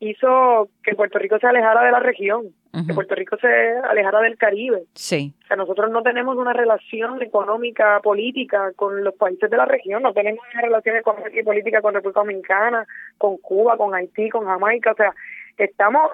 hizo 0.00 0.68
que 0.82 0.94
Puerto 0.94 1.18
Rico 1.18 1.38
se 1.38 1.46
alejara 1.46 1.84
de 1.84 1.92
la 1.92 2.00
región, 2.00 2.46
que 2.72 2.94
Puerto 2.94 3.14
Rico 3.14 3.36
se 3.36 3.48
alejara 3.48 4.20
del 4.20 4.38
Caribe. 4.38 4.84
Sí. 4.94 5.34
O 5.44 5.46
sea, 5.46 5.56
nosotros 5.56 5.90
no 5.90 6.02
tenemos 6.02 6.36
una 6.36 6.54
relación 6.54 7.20
económica, 7.22 8.00
política 8.00 8.72
con 8.76 9.04
los 9.04 9.14
países 9.14 9.50
de 9.50 9.56
la 9.56 9.66
región, 9.66 10.02
no 10.02 10.14
tenemos 10.14 10.44
una 10.52 10.62
relación 10.62 10.96
económica 10.96 11.38
y 11.38 11.42
política 11.42 11.82
con 11.82 11.94
República 11.94 12.20
Dominicana, 12.20 12.86
con 13.18 13.36
Cuba, 13.38 13.76
con 13.76 13.94
Haití, 13.94 14.30
con 14.30 14.46
Jamaica, 14.46 14.92
o 14.92 14.96
sea, 14.96 15.14
estamos 15.58 16.12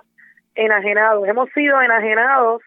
enajenados, 0.57 1.29
hemos 1.29 1.49
sido 1.51 1.81
enajenados 1.81 2.63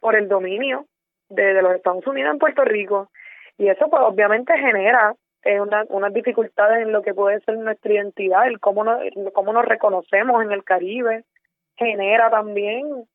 por 0.00 0.16
el 0.16 0.28
dominio 0.28 0.86
de, 1.28 1.54
de 1.54 1.62
los 1.62 1.74
Estados 1.76 2.06
Unidos 2.06 2.32
en 2.32 2.38
Puerto 2.38 2.64
Rico. 2.64 3.10
Y 3.58 3.68
eso 3.68 3.88
pues 3.88 4.02
obviamente 4.02 4.56
genera 4.58 5.14
eh, 5.42 5.60
una, 5.60 5.84
unas 5.88 6.12
dificultades 6.12 6.82
en 6.82 6.92
lo 6.92 7.02
que 7.02 7.14
puede 7.14 7.40
ser 7.40 7.56
nuestra 7.56 7.92
identidad, 7.92 8.46
el 8.46 8.60
cómo 8.60 8.84
nos, 8.84 9.00
cómo 9.32 9.52
nos 9.52 9.64
reconocemos 9.64 10.42
en 10.42 10.52
el 10.52 10.64
Caribe, 10.64 11.24
genera 11.76 12.30
también 12.30 13.06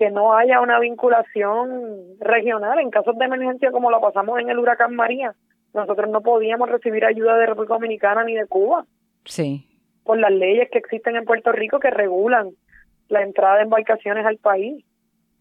que 0.00 0.10
no 0.10 0.34
haya 0.34 0.62
una 0.62 0.80
vinculación 0.80 2.16
regional 2.20 2.78
en 2.78 2.88
casos 2.88 3.18
de 3.18 3.26
emergencia 3.26 3.70
como 3.70 3.90
lo 3.90 4.00
pasamos 4.00 4.40
en 4.40 4.48
el 4.48 4.58
huracán 4.58 4.96
María. 4.96 5.34
Nosotros 5.74 6.08
no 6.08 6.22
podíamos 6.22 6.70
recibir 6.70 7.04
ayuda 7.04 7.36
de 7.36 7.44
República 7.44 7.74
Dominicana 7.74 8.24
ni 8.24 8.34
de 8.34 8.46
Cuba. 8.46 8.86
Sí. 9.26 9.68
Por 10.02 10.18
las 10.18 10.32
leyes 10.32 10.70
que 10.72 10.78
existen 10.78 11.16
en 11.16 11.26
Puerto 11.26 11.52
Rico 11.52 11.80
que 11.80 11.90
regulan 11.90 12.52
la 13.08 13.20
entrada 13.20 13.56
de 13.56 13.64
embarcaciones 13.64 14.24
al 14.24 14.38
país. 14.38 14.82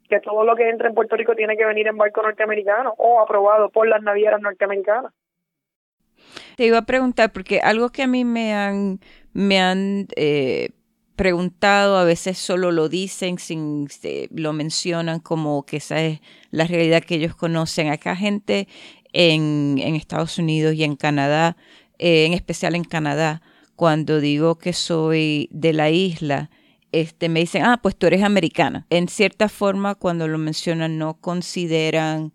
Que 0.10 0.20
todo 0.20 0.44
lo 0.44 0.58
que 0.58 0.68
entra 0.68 0.90
en 0.90 0.94
Puerto 0.94 1.16
Rico 1.16 1.36
tiene 1.36 1.56
que 1.56 1.66
venir 1.66 1.88
en 1.88 1.96
barco 1.96 2.22
norteamericano 2.22 2.94
o 2.98 3.22
aprobado 3.22 3.70
por 3.70 3.88
las 3.88 4.04
navieras 4.04 4.42
norteamericanas. 4.42 5.14
Te 6.58 6.66
iba 6.66 6.80
a 6.80 6.86
preguntar, 6.86 7.32
porque 7.32 7.62
algo 7.62 7.92
que 7.92 8.04
a 8.04 8.08
mí 8.08 8.26
me 8.26 8.54
han, 8.54 9.00
me 9.32 9.62
han 9.62 10.08
eh, 10.18 10.72
preguntado, 11.20 11.98
a 11.98 12.06
veces 12.06 12.38
solo 12.38 12.72
lo 12.72 12.88
dicen, 12.88 13.40
sin 13.40 13.90
lo 14.32 14.54
mencionan 14.54 15.20
como 15.20 15.66
que 15.66 15.76
esa 15.76 16.02
es 16.02 16.22
la 16.50 16.66
realidad 16.66 17.04
que 17.04 17.16
ellos 17.16 17.36
conocen. 17.36 17.90
Acá 17.90 18.16
gente 18.16 18.70
en, 19.12 19.82
en 19.84 19.96
Estados 19.96 20.38
Unidos 20.38 20.76
y 20.76 20.86
en 20.86 20.96
Canadá, 20.96 21.58
eh, 21.98 22.26
en 22.26 22.32
especial 22.32 22.74
en 22.74 22.86
Canadá, 22.86 23.42
cuando 23.76 24.22
digo 24.22 24.58
que 24.60 24.72
soy 24.72 25.50
de 25.52 25.74
la 25.74 25.90
isla, 25.90 26.52
este, 26.94 27.28
me 27.28 27.42
dicen, 27.42 27.64
ah, 27.66 27.82
pues 27.84 27.98
tú 27.98 28.08
eres 28.08 28.24
americana. 28.24 28.88
En 28.90 29.10
cierta 29.10 29.50
forma, 29.50 29.96
cuando 29.96 30.26
lo 30.30 30.38
mencionan, 30.38 30.98
no 30.98 31.16
consideran 31.16 32.32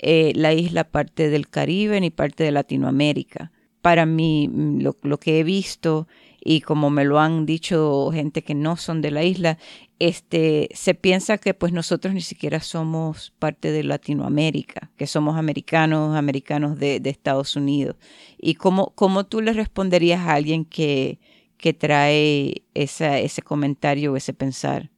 eh, 0.00 0.32
la 0.34 0.52
isla 0.52 0.82
parte 0.82 1.30
del 1.30 1.48
Caribe 1.48 2.00
ni 2.00 2.10
parte 2.10 2.42
de 2.42 2.50
Latinoamérica. 2.50 3.52
Para 3.80 4.06
mí, 4.06 4.48
mm, 4.48 4.80
lo, 4.80 5.18
que 5.20 5.38
he 5.38 5.44
visto 5.44 6.08
y 6.46 6.60
como 6.60 6.90
me 6.90 7.06
lo 7.06 7.18
han 7.18 7.46
dicho 7.46 8.10
gente 8.12 8.42
que 8.42 8.54
no 8.54 8.76
son 8.76 9.00
de 9.00 9.10
la 9.10 9.24
isla, 9.24 9.56
este, 9.98 10.68
se 10.74 10.94
piensa 10.94 11.38
que 11.38 11.54
pues 11.54 11.72
nosotros 11.72 12.12
ni 12.12 12.20
siquiera 12.20 12.60
somos 12.60 13.30
parte 13.38 13.72
de 13.72 13.82
Latinoamérica, 13.82 14.90
que 14.98 15.06
somos 15.06 15.38
americanos, 15.38 16.14
americanos 16.14 16.78
de, 16.78 17.00
Estados 17.04 17.56
Unidos. 17.56 17.96
¿Y 18.36 18.56
cómo, 18.56 18.92
cómo 18.94 19.24
tú 19.24 19.40
le 19.40 19.54
responderías 19.54 20.20
a 20.20 20.34
alguien 20.34 20.66
que, 20.66 21.18
que 21.56 21.72
trae 21.72 22.62
esa, 22.74 23.18
ese 23.18 23.40
comentario 23.40 24.12
o 24.12 24.16
ese 24.16 24.34
pensar? 24.34 24.90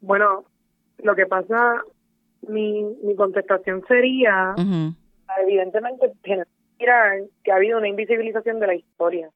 Bueno, 0.00 0.44
lo 0.98 1.16
que 1.16 1.26
pasa 1.26 1.82
mi, 2.46 2.84
mi 3.02 3.16
contestación 3.16 3.82
sería, 3.88 4.54
evidentemente, 5.42 6.12
mirar 6.78 7.22
que 7.42 7.50
ha 7.50 7.56
habido 7.56 7.78
una 7.78 7.88
invisibilización 7.88 8.60
de 8.60 8.66
la 8.68 8.74
historia. 8.76 9.30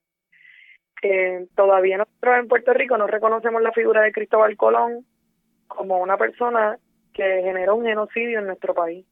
Que 1.05 1.49
todavía 1.55 1.99
nosotros 1.99 2.38
en 2.38 2.49
Puerto 2.49 2.73
Rico 2.73 2.97
no 2.97 3.07
reconocemos 3.07 3.61
la 3.61 3.73
figura 3.73 4.01
de 4.01 4.11
Cristóbal 4.11 4.57
Colón 4.57 5.05
como 5.69 5.99
una 5.99 6.17
persona 6.17 6.79
que 7.12 7.43
generó 7.43 7.77
un 7.77 7.85
genocidio 7.85 8.38
en 8.38 8.47
nuestro 8.47 8.73
país 8.73 9.05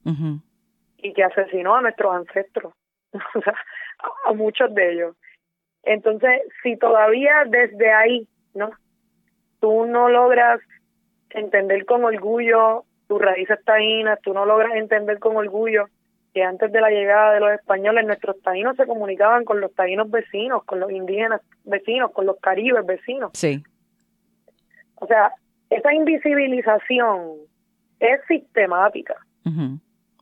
y 0.96 1.12
que 1.12 1.22
asesinó 1.22 1.76
a 1.76 1.82
nuestros 1.82 2.14
ancestros, 2.14 2.72
a 4.24 4.32
muchos 4.32 4.74
de 4.74 4.92
ellos. 4.92 5.16
Entonces, 5.82 6.40
si 6.62 6.78
todavía 6.78 7.44
desde 7.46 7.92
ahí, 7.92 8.26
¿no? 8.54 8.70
Tú 9.60 9.84
no 9.84 10.08
logras 10.08 10.62
entender 11.28 11.84
con 11.84 12.04
orgullo 12.04 12.84
tus 13.06 13.20
raíces 13.20 13.62
taínas, 13.66 14.18
tú 14.22 14.32
no 14.32 14.46
logras 14.46 14.76
entender 14.76 15.18
con 15.18 15.36
orgullo 15.36 15.88
que 16.32 16.42
antes 16.42 16.72
de 16.72 16.80
la 16.80 16.90
llegada 16.90 17.34
de 17.34 17.40
los 17.40 17.52
españoles 17.52 18.06
nuestros 18.06 18.40
taínos 18.42 18.76
se 18.76 18.86
comunicaban 18.86 19.44
con 19.44 19.60
los 19.60 19.74
taínos 19.74 20.10
vecinos, 20.10 20.64
con 20.64 20.80
los 20.80 20.90
indígenas 20.90 21.40
vecinos, 21.64 22.10
con 22.12 22.26
los 22.26 22.38
caribes 22.40 22.86
vecinos. 22.86 23.30
Sí. 23.34 23.62
O 24.96 25.06
sea, 25.06 25.32
esa 25.68 25.92
invisibilización 25.92 27.36
es 28.00 28.20
sistemática 28.28 29.16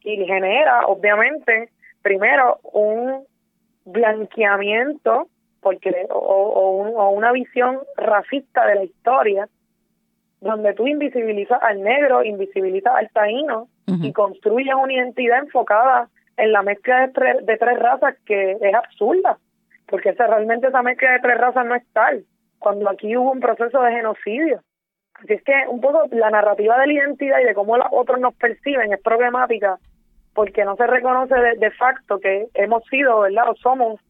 y 0.03 0.25
genera, 0.25 0.87
obviamente, 0.87 1.71
primero 2.03 2.59
un 2.73 3.25
blanqueamiento 3.85 5.29
porque 5.61 6.07
o, 6.11 6.17
o 6.17 7.11
una 7.11 7.33
visión 7.33 7.79
racista 7.97 8.67
de 8.67 8.75
la 8.77 8.85
historia 8.85 9.49
donde 10.41 10.73
tú 10.75 10.87
invisibilizas 10.87 11.63
al 11.63 11.83
negro, 11.83 12.25
invisibilizas 12.25 12.95
al 12.95 13.11
taíno 13.11 13.69
y 13.87 14.13
construyes 14.13 14.75
una 14.75 14.93
identidad 14.93 15.41
enfocada 15.41 16.09
en 16.37 16.53
la 16.53 16.63
mezcla 16.63 17.09
de, 17.09 17.43
de 17.43 17.57
tres 17.57 17.79
razas 17.79 18.17
que 18.25 18.53
es 18.53 18.75
absurda, 18.75 19.39
porque 19.87 20.11
esa, 20.11 20.27
realmente 20.27 20.69
esa 20.69 20.83
mezcla 20.83 21.13
de 21.13 21.21
tres 21.21 21.39
razas 21.39 21.67
no 21.67 21.75
es 21.75 21.83
tal, 21.93 22.25
cuando 22.59 22.89
aquí 22.89 23.17
hubo 23.17 23.33
un 23.33 23.41
proceso 23.41 23.83
de 23.83 23.93
genocidio. 23.93 24.61
Así 25.15 25.35
es 25.35 25.43
que 25.43 25.53
un 25.69 25.81
poco 25.81 26.05
la 26.13 26.31
narrativa 26.31 26.79
de 26.79 26.87
la 26.87 26.93
identidad 26.93 27.41
y 27.41 27.45
de 27.45 27.55
cómo 27.55 27.77
los 27.77 27.89
otros 27.91 28.21
nos 28.21 28.35
perciben 28.35 28.93
es 28.93 29.03
problemática, 29.03 29.79
porque 30.35 30.65
no 30.65 30.77
se 30.77 30.87
reconoce 30.87 31.35
de, 31.35 31.57
de 31.57 31.71
facto 31.73 32.19
que 32.21 32.47
hemos 32.55 32.85
sido, 32.87 33.21
¿verdad? 33.21 33.51
O 33.51 33.55
somos 33.57 34.01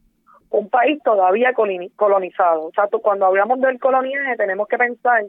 un 0.51 0.69
país 0.69 1.01
todavía 1.03 1.53
colonizado. 1.53 2.65
O 2.65 2.71
sea, 2.71 2.87
cuando 3.01 3.25
hablamos 3.25 3.59
del 3.59 3.79
coloniaje 3.79 4.37
tenemos 4.37 4.67
que 4.67 4.77
pensar 4.77 5.23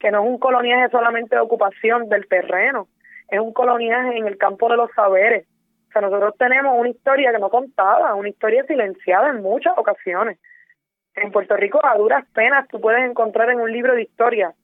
que 0.00 0.10
no 0.10 0.24
es 0.24 0.28
un 0.28 0.38
coloniaje 0.38 0.90
solamente 0.90 1.36
de 1.36 1.42
ocupación 1.42 2.08
del 2.08 2.26
terreno, 2.26 2.88
es 3.28 3.38
un 3.38 3.52
coloniaje 3.52 4.16
en 4.16 4.26
el 4.26 4.38
campo 4.38 4.68
de 4.68 4.76
los 4.76 4.90
saberes. 4.92 5.46
O 5.88 5.92
sea, 5.92 6.02
nosotros 6.02 6.34
tenemos 6.38 6.74
una 6.76 6.88
historia 6.88 7.32
que 7.32 7.38
no 7.38 7.50
contaba, 7.50 8.14
una 8.14 8.30
historia 8.30 8.64
silenciada 8.64 9.28
en 9.28 9.42
muchas 9.42 9.76
ocasiones. 9.76 10.38
En 11.14 11.30
Puerto 11.30 11.56
Rico, 11.56 11.84
a 11.84 11.96
duras 11.96 12.24
penas, 12.32 12.66
tú 12.68 12.80
puedes 12.80 13.08
encontrar 13.08 13.50
en 13.50 13.60
un 13.60 13.70
libro 13.70 13.94
de 13.94 14.02
historia 14.02 14.54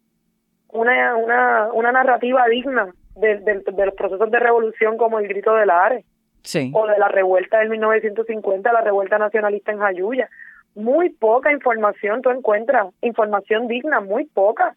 una, 0.69 1.17
una, 1.17 1.73
una 1.73 1.93
narrativa 1.93 2.47
digna 2.49 2.89
de, 3.15 3.39
de, 3.39 3.87
los 3.87 3.95
procesos 3.95 4.31
de 4.31 4.39
revolución 4.39 4.97
como 4.97 5.19
el 5.19 5.29
grito 5.29 5.55
de 5.55 5.67
la 5.67 5.85
Ares 5.85 6.05
sí. 6.43 6.71
o 6.75 6.87
de 6.87 6.99
la 6.99 7.09
revuelta 7.09 7.59
del 7.59 7.71
1950, 7.71 8.73
la 8.73 8.81
revuelta 8.81 9.19
nacionalista 9.19 9.73
en 9.73 9.79
Jayuya. 9.79 10.31
Muy 10.75 11.11
poca 11.11 11.53
información 11.53 12.23
tú 12.23 12.31
encuentras, 12.31 12.87
información 13.03 13.67
digna, 13.67 14.01
muy 14.01 14.27
poca 14.27 14.77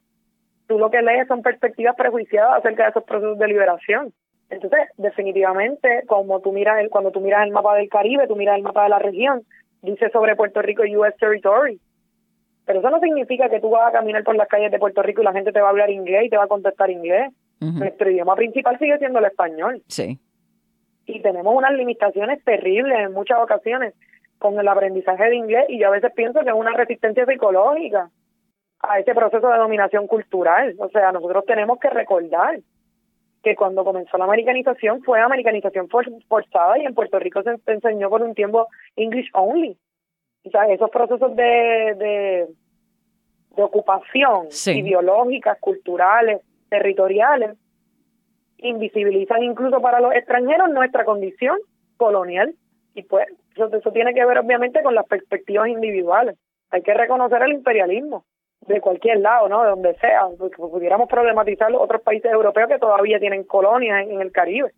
tú 0.69 0.77
lo 0.77 0.91
que 0.91 1.01
lees 1.01 1.27
son 1.27 1.41
perspectivas 1.41 1.95
prejuiciadas 1.95 2.59
acerca 2.59 2.83
de 2.83 2.89
esos 2.91 3.03
procesos 3.03 3.39
de 3.39 3.47
liberación. 3.47 4.13
Entonces, 4.51 4.79
definitivamente, 4.97 6.03
como 6.07 6.41
tú 6.41 6.53
miras 6.53 6.79
el, 6.79 6.89
cuando 6.89 7.11
tú 7.11 7.21
miras 7.21 7.43
el 7.43 7.51
mapa 7.51 7.75
del 7.75 7.89
Caribe, 7.89 8.27
tú 8.27 8.35
miras 8.35 8.55
el 8.55 8.61
mapa 8.61 8.83
de 8.83 8.89
la 8.89 8.99
región, 8.99 9.41
dice 9.81 10.09
sobre 10.11 10.35
Puerto 10.35 10.61
Rico 10.61 10.83
US 10.83 11.15
Territory. 11.19 11.79
Pero 12.65 12.79
eso 12.79 12.89
no 12.91 12.99
significa 12.99 13.49
que 13.49 13.59
tú 13.59 13.71
vas 13.71 13.89
a 13.89 13.91
caminar 13.91 14.23
por 14.23 14.35
las 14.35 14.47
calles 14.47 14.71
de 14.71 14.77
Puerto 14.77 15.01
Rico 15.01 15.21
y 15.21 15.25
la 15.25 15.33
gente 15.33 15.51
te 15.51 15.59
va 15.59 15.67
a 15.67 15.69
hablar 15.71 15.89
inglés 15.89 16.25
y 16.25 16.29
te 16.29 16.37
va 16.37 16.43
a 16.43 16.47
contestar 16.47 16.91
inglés. 16.91 17.31
Nuestro 17.59 18.09
idioma 18.09 18.35
principal 18.35 18.77
sigue 18.77 18.97
siendo 18.99 19.19
el 19.19 19.25
español. 19.25 19.81
Sí. 19.87 20.19
Y 21.07 21.21
tenemos 21.21 21.53
unas 21.53 21.73
limitaciones 21.73 22.43
terribles 22.43 22.99
en 22.99 23.11
muchas 23.11 23.39
ocasiones 23.39 23.95
con 24.37 24.57
el 24.57 24.67
aprendizaje 24.67 25.29
de 25.29 25.35
inglés 25.35 25.65
y 25.67 25.79
yo 25.79 25.87
a 25.87 25.91
veces 25.91 26.11
pienso 26.15 26.41
que 26.41 26.49
es 26.49 26.55
una 26.55 26.73
resistencia 26.73 27.25
psicológica 27.25 28.11
a 28.81 28.99
ese 28.99 29.13
proceso 29.13 29.49
de 29.49 29.57
dominación 29.57 30.07
cultural. 30.07 30.75
O 30.79 30.89
sea, 30.89 31.11
nosotros 31.11 31.45
tenemos 31.45 31.79
que 31.79 31.89
recordar 31.89 32.59
que 33.43 33.55
cuando 33.55 33.83
comenzó 33.83 34.17
la 34.17 34.25
americanización 34.25 35.01
fue 35.03 35.21
americanización 35.21 35.87
forzada 35.89 36.77
y 36.77 36.85
en 36.85 36.93
Puerto 36.93 37.19
Rico 37.19 37.41
se 37.43 37.57
enseñó 37.71 38.09
por 38.09 38.21
un 38.21 38.35
tiempo 38.35 38.67
English 38.95 39.29
only. 39.33 39.77
O 40.45 40.49
sea, 40.49 40.65
esos 40.67 40.89
procesos 40.89 41.35
de, 41.35 41.43
de, 41.43 42.47
de 43.55 43.63
ocupación 43.63 44.47
ideológicas, 44.67 45.57
culturales, 45.59 46.41
territoriales, 46.69 47.57
invisibilizan 48.57 49.43
incluso 49.43 49.81
para 49.81 50.01
los 50.01 50.13
extranjeros 50.13 50.69
nuestra 50.69 51.05
condición 51.05 51.57
colonial. 51.97 52.53
Y 52.93 53.03
pues 53.03 53.27
eso, 53.55 53.73
eso 53.73 53.91
tiene 53.91 54.13
que 54.13 54.25
ver 54.25 54.37
obviamente 54.37 54.81
con 54.83 54.95
las 54.95 55.05
perspectivas 55.05 55.69
individuales. 55.69 56.37
Hay 56.71 56.81
que 56.81 56.93
reconocer 56.93 57.41
el 57.41 57.53
imperialismo 57.53 58.25
de 58.67 58.81
cualquier 58.81 59.19
lado, 59.19 59.49
¿no? 59.49 59.63
De 59.63 59.69
donde 59.69 59.95
sea, 59.95 60.27
porque 60.37 60.57
pudiéramos 60.57 61.09
problematizar 61.09 61.71
los 61.71 61.81
otros 61.81 62.01
países 62.01 62.31
europeos 62.31 62.69
que 62.69 62.79
todavía 62.79 63.19
tienen 63.19 63.43
colonias 63.43 64.07
en, 64.07 64.21
el 64.21 64.31
Caribe. 64.31 64.73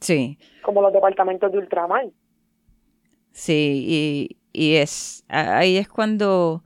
Sí. 0.00 0.38
Como 0.62 0.82
los 0.82 0.92
departamentos 0.92 1.50
de 1.50 1.58
ultramar. 1.58 2.06
Sí, 3.32 3.84
y, 3.88 4.36
y 4.52 4.76
es 4.76 5.24
ahí 5.28 5.78
es 5.78 5.88
cuando 5.88 6.62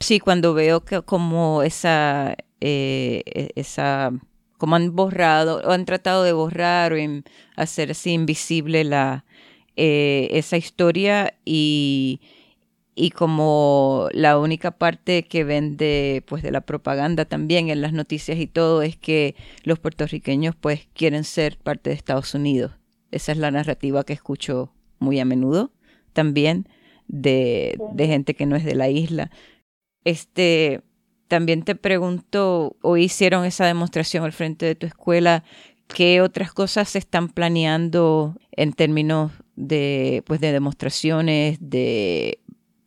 sí, 0.00 0.20
cuando 0.20 0.54
veo 0.54 0.84
que 0.84 1.02
como 1.02 1.62
esa 1.62 2.36
eh, 2.60 3.22
e, 3.26 3.50
esa 3.56 4.12
como 4.58 4.76
han 4.76 4.94
borrado 4.94 5.60
o 5.64 5.70
han 5.70 5.84
tratado 5.84 6.22
de 6.24 6.32
borrar 6.32 6.92
o 6.92 6.96
hacer 7.56 7.92
así 7.92 8.12
invisible 8.12 8.84
la 8.84 9.24
eh, 9.76 10.28
esa 10.32 10.56
historia 10.56 11.34
y 11.44 12.20
y 12.94 13.10
como 13.10 14.08
la 14.12 14.38
única 14.38 14.70
parte 14.72 15.22
que 15.24 15.44
vende 15.44 16.22
pues 16.26 16.42
de 16.42 16.50
la 16.50 16.60
propaganda 16.60 17.24
también 17.24 17.70
en 17.70 17.80
las 17.80 17.92
noticias 17.92 18.38
y 18.38 18.46
todo 18.46 18.82
es 18.82 18.96
que 18.96 19.34
los 19.64 19.78
puertorriqueños 19.78 20.54
pues 20.56 20.88
quieren 20.92 21.24
ser 21.24 21.56
parte 21.56 21.90
de 21.90 21.96
Estados 21.96 22.34
Unidos. 22.34 22.72
Esa 23.10 23.32
es 23.32 23.38
la 23.38 23.50
narrativa 23.50 24.04
que 24.04 24.12
escucho 24.12 24.72
muy 24.98 25.20
a 25.20 25.24
menudo 25.24 25.72
también 26.12 26.68
de, 27.08 27.78
de 27.92 28.06
gente 28.06 28.34
que 28.34 28.46
no 28.46 28.56
es 28.56 28.64
de 28.64 28.74
la 28.74 28.88
isla. 28.88 29.30
Este, 30.04 30.82
también 31.28 31.62
te 31.62 31.74
pregunto, 31.74 32.76
hoy 32.82 33.04
hicieron 33.04 33.44
esa 33.44 33.66
demostración 33.66 34.24
al 34.24 34.32
frente 34.32 34.66
de 34.66 34.74
tu 34.74 34.86
escuela, 34.86 35.44
¿qué 35.88 36.20
otras 36.20 36.52
cosas 36.52 36.90
se 36.90 36.98
están 36.98 37.28
planeando 37.28 38.36
en 38.50 38.72
términos 38.72 39.32
de 39.56 40.22
pues 40.26 40.40
de 40.40 40.52
demostraciones, 40.52 41.58
de 41.60 42.38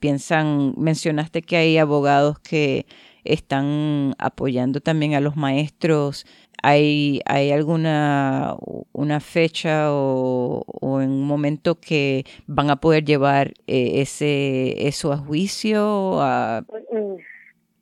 piensan, 0.06 0.76
mencionaste 0.78 1.42
que 1.42 1.58
hay 1.58 1.80
abogados 1.80 2.38
que 2.38 2.86
están 3.24 4.14
apoyando 4.20 4.80
también 4.80 5.16
a 5.16 5.20
los 5.20 5.36
maestros. 5.36 6.28
¿Hay, 6.62 7.22
hay 7.26 7.52
alguna 7.52 8.56
una 8.94 9.20
fecha 9.20 9.88
o, 9.92 10.64
en 11.02 11.10
un 11.10 11.28
momento 11.28 11.80
que 11.80 12.24
van 12.46 12.70
a 12.70 12.76
poder 12.76 13.04
llevar 13.04 13.48
eh, 13.66 14.02
ese 14.02 14.88
eso 14.88 15.12
a 15.12 15.18
juicio? 15.18 16.20
Mm, 16.92 17.16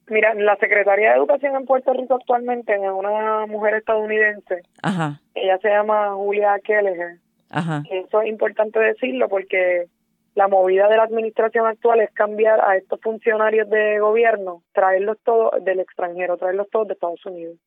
mira, 0.08 0.34
la 0.36 0.56
Secretaría 0.56 1.10
de 1.10 1.18
Educación 1.18 1.58
en 1.58 1.66
Puerto 1.66 1.92
Rico 1.92 2.16
actualmente 2.16 2.74
es 2.74 2.80
una 2.80 3.46
mujer 3.48 3.74
estadounidense. 3.74 4.62
Ajá. 4.82 5.20
Ella 5.36 5.58
se 5.62 5.68
llama 5.68 6.14
Julia 6.14 6.58
Kelleher. 6.64 7.18
Ajá. 7.50 7.84
Eso 7.92 8.22
es 8.22 8.30
importante 8.30 8.80
decirlo 8.80 9.28
porque 9.28 9.88
la 10.36 10.48
movida 10.48 10.88
de 10.88 10.98
la 10.98 11.04
administración 11.04 11.66
actual 11.66 12.02
es 12.02 12.12
cambiar 12.12 12.60
a 12.62 12.76
estos 12.76 13.00
funcionarios 13.02 13.70
de 13.70 14.00
gobierno, 14.00 14.64
traerlos 14.74 15.18
todos 15.24 15.64
del 15.64 15.80
extranjero, 15.80 16.38
traerlos 16.38 16.70
todos 16.72 16.88
de 16.88 16.94
Estados 16.94 17.26
Unidos. 17.26 17.58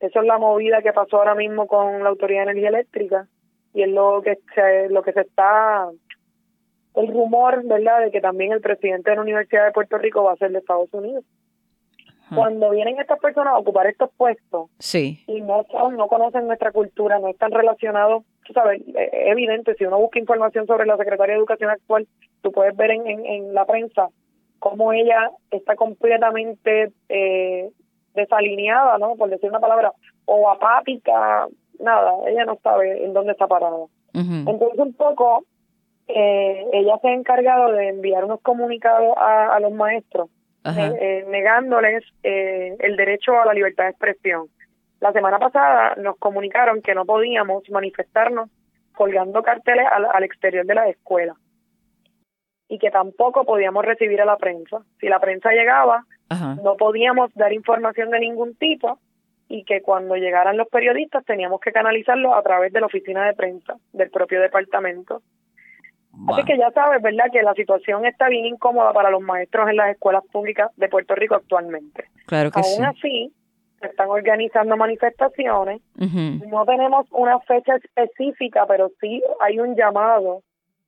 Eso 0.00 0.20
es 0.20 0.26
la 0.26 0.38
movida 0.38 0.82
que 0.82 0.92
pasó 0.92 1.18
ahora 1.18 1.36
mismo 1.36 1.68
con 1.68 2.02
la 2.02 2.08
Autoridad 2.08 2.40
de 2.40 2.50
Energía 2.50 2.70
Eléctrica 2.70 3.28
y 3.72 3.82
es 3.82 3.88
lo 3.88 4.20
que 4.22 4.38
se, 4.54 4.88
lo 4.88 5.02
que 5.02 5.12
se 5.12 5.20
está 5.20 5.88
el 6.94 7.08
rumor, 7.08 7.64
¿verdad?, 7.64 8.00
de 8.00 8.10
que 8.10 8.20
también 8.20 8.52
el 8.52 8.60
presidente 8.60 9.10
de 9.10 9.16
la 9.16 9.22
Universidad 9.22 9.64
de 9.66 9.72
Puerto 9.72 9.96
Rico 9.98 10.24
va 10.24 10.32
a 10.32 10.36
ser 10.36 10.50
de 10.50 10.58
Estados 10.58 10.92
Unidos. 10.92 11.24
Cuando 12.34 12.70
vienen 12.70 12.98
estas 12.98 13.18
personas 13.18 13.52
a 13.52 13.58
ocupar 13.58 13.86
estos 13.86 14.10
puestos 14.16 14.70
sí. 14.78 15.22
y 15.26 15.42
no, 15.42 15.66
no 15.90 16.08
conocen 16.08 16.46
nuestra 16.46 16.72
cultura, 16.72 17.18
no 17.18 17.28
están 17.28 17.50
relacionados 17.50 18.24
tú 18.44 18.52
sabes, 18.52 18.82
es 18.86 19.08
evidente, 19.12 19.74
si 19.74 19.84
uno 19.84 19.98
busca 19.98 20.18
información 20.18 20.66
sobre 20.66 20.86
la 20.86 20.96
Secretaría 20.96 21.34
de 21.34 21.38
Educación 21.38 21.70
actual, 21.70 22.06
tú 22.42 22.52
puedes 22.52 22.76
ver 22.76 22.90
en, 22.90 23.06
en, 23.06 23.54
la 23.54 23.64
prensa 23.64 24.08
cómo 24.58 24.92
ella 24.92 25.30
está 25.50 25.76
completamente 25.76 26.92
eh, 27.08 27.70
desalineada, 28.14 28.98
¿no? 28.98 29.16
Por 29.16 29.30
decir 29.30 29.48
una 29.48 29.60
palabra, 29.60 29.92
o 30.24 30.50
apática, 30.50 31.46
nada, 31.80 32.12
ella 32.28 32.44
no 32.44 32.58
sabe 32.62 33.04
en 33.04 33.12
dónde 33.12 33.32
está 33.32 33.46
parada. 33.46 33.86
Entonces, 34.14 34.78
un 34.78 34.92
poco, 34.92 35.44
eh, 36.06 36.66
ella 36.72 36.98
se 37.00 37.08
ha 37.08 37.14
encargado 37.14 37.72
de 37.72 37.88
enviar 37.88 38.24
unos 38.24 38.40
comunicados 38.42 39.16
a, 39.16 39.56
a 39.56 39.60
los 39.60 39.72
maestros, 39.72 40.28
eh, 40.64 41.24
negándoles 41.28 42.04
el 42.22 42.96
derecho 42.96 43.40
a 43.40 43.46
la 43.46 43.54
libertad 43.54 43.84
de 43.84 43.90
expresión 43.90 44.48
la 45.02 45.12
semana 45.12 45.40
pasada 45.40 45.96
nos 45.96 46.16
comunicaron 46.16 46.80
que 46.80 46.94
no 46.94 47.04
podíamos 47.04 47.68
manifestarnos 47.70 48.48
colgando 48.94 49.42
carteles 49.42 49.84
al, 49.90 50.22
exterior 50.22 50.64
de 50.64 50.76
la 50.76 50.88
escuela 50.88 51.34
y 52.68 52.78
que 52.78 52.92
tampoco 52.92 53.44
podíamos 53.44 53.84
recibir 53.84 54.22
a 54.22 54.24
la 54.24 54.36
prensa. 54.36 54.78
Si 55.00 55.08
la 55.08 55.18
prensa 55.18 55.50
llegaba, 55.50 56.04
no 56.62 56.76
podíamos 56.76 57.34
dar 57.34 57.52
información 57.52 58.10
de 58.10 58.20
ningún 58.20 58.54
tipo 58.54 59.00
y 59.48 59.64
que 59.64 59.82
cuando 59.82 60.14
llegaran 60.14 60.56
los 60.56 60.68
periodistas 60.68 61.24
teníamos 61.24 61.60
que 61.60 61.72
canalizarlo 61.72 62.36
a 62.36 62.42
través 62.44 62.72
de 62.72 62.78
la 62.78 62.86
oficina 62.86 63.26
de 63.26 63.34
prensa 63.34 63.74
del 63.92 64.08
propio 64.08 64.40
departamento. 64.40 65.20
Así 66.28 66.44
que 66.44 66.56
ya 66.56 66.70
sabes, 66.70 67.02
¿verdad?, 67.02 67.24
que 67.32 67.42
la 67.42 67.54
situación 67.54 68.06
está 68.06 68.28
bien 68.28 68.46
incómoda 68.46 68.92
para 68.92 69.10
los 69.10 69.20
maestros 69.20 69.68
en 69.68 69.76
las 69.76 69.90
escuelas 69.90 70.22
públicas 70.30 70.70
de 70.76 70.88
Puerto 70.88 71.16
Rico 71.16 71.34
actualmente. 71.34 72.04
Claro 72.26 72.52
que 72.52 72.60
Aún 72.60 72.84
así, 72.84 73.32
están 73.88 74.08
organizando 74.08 74.76
manifestaciones. 74.76 75.80
No 75.96 76.64
tenemos 76.64 77.06
una 77.10 77.40
fecha 77.40 77.76
específica, 77.76 78.66
pero 78.66 78.90
sí 79.00 79.22
hay 79.40 79.58
un 79.58 79.76
llamado 79.76 80.42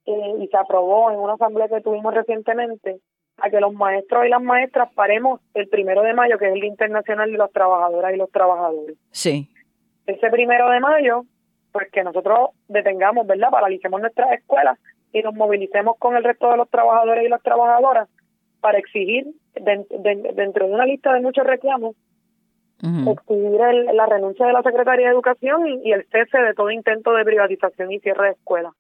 eh, 0.07 0.35
y 0.41 0.47
se 0.49 0.57
aprobó 0.57 1.11
en 1.11 1.19
una 1.19 1.35
asamblea 1.35 1.69
que 1.69 1.81
tuvimos 1.81 2.15
recientemente 2.15 3.01
a 3.39 3.51
que 3.51 3.61
los 3.61 3.73
maestros 3.73 4.27
y 4.27 4.29
las 4.29 4.43
maestras 4.43 4.93
paremos 4.95 5.41
el 5.55 5.69
primero 5.69 6.03
de 6.03 6.15
mayo, 6.15 6.39
que 6.39 6.47
es 6.47 6.55
el 6.55 6.61
Día 6.61 6.71
Internacional 6.71 7.31
de 7.31 7.39
las 7.39 7.51
Trabajadoras 7.51 8.15
y 8.15 8.17
los 8.17 8.31
Trabajadores. 8.31 8.97
Sí. 9.11 9.49
Ese 10.07 10.31
primero 10.31 10.69
de 10.71 10.81
mayo 10.81 11.25
pues 11.75 11.91
que 11.91 12.05
nosotros 12.05 12.51
detengamos, 12.69 13.27
¿verdad? 13.27 13.51
Paralicemos 13.51 14.01
nuestras 14.01 14.31
escuelas 14.33 14.79
y 15.13 15.23
nos 15.23 15.35
movilicemos 15.35 15.97
con 15.99 16.15
el 16.15 16.23
resto 16.23 16.49
de 16.49 16.57
los 16.57 16.71
trabajadores 16.71 17.25
y 17.25 17.29
las 17.29 17.43
trabajadoras 17.43 18.09
para 18.61 18.79
exigir, 18.79 19.27
dentro 19.55 20.69
de 20.69 20.73
una 20.73 20.87
lista 20.87 21.13
de 21.13 21.21
muchos 21.21 21.45
reclamos, 21.45 21.97
exigir 22.83 23.61
la 23.95 24.07
renuncia 24.07 24.47
de 24.47 24.53
la 24.53 24.63
Secretaría 24.63 25.07
de 25.07 25.13
Educación 25.13 25.67
y, 25.67 25.93
el 25.93 26.07
cese 26.11 26.39
de 26.39 26.55
todo 26.55 26.71
intento 26.71 27.13
de 27.13 27.25
privatización 27.25 27.93
y 27.93 28.01
cierre 28.01 28.27
de 28.27 28.33
escuelas. 28.33 28.73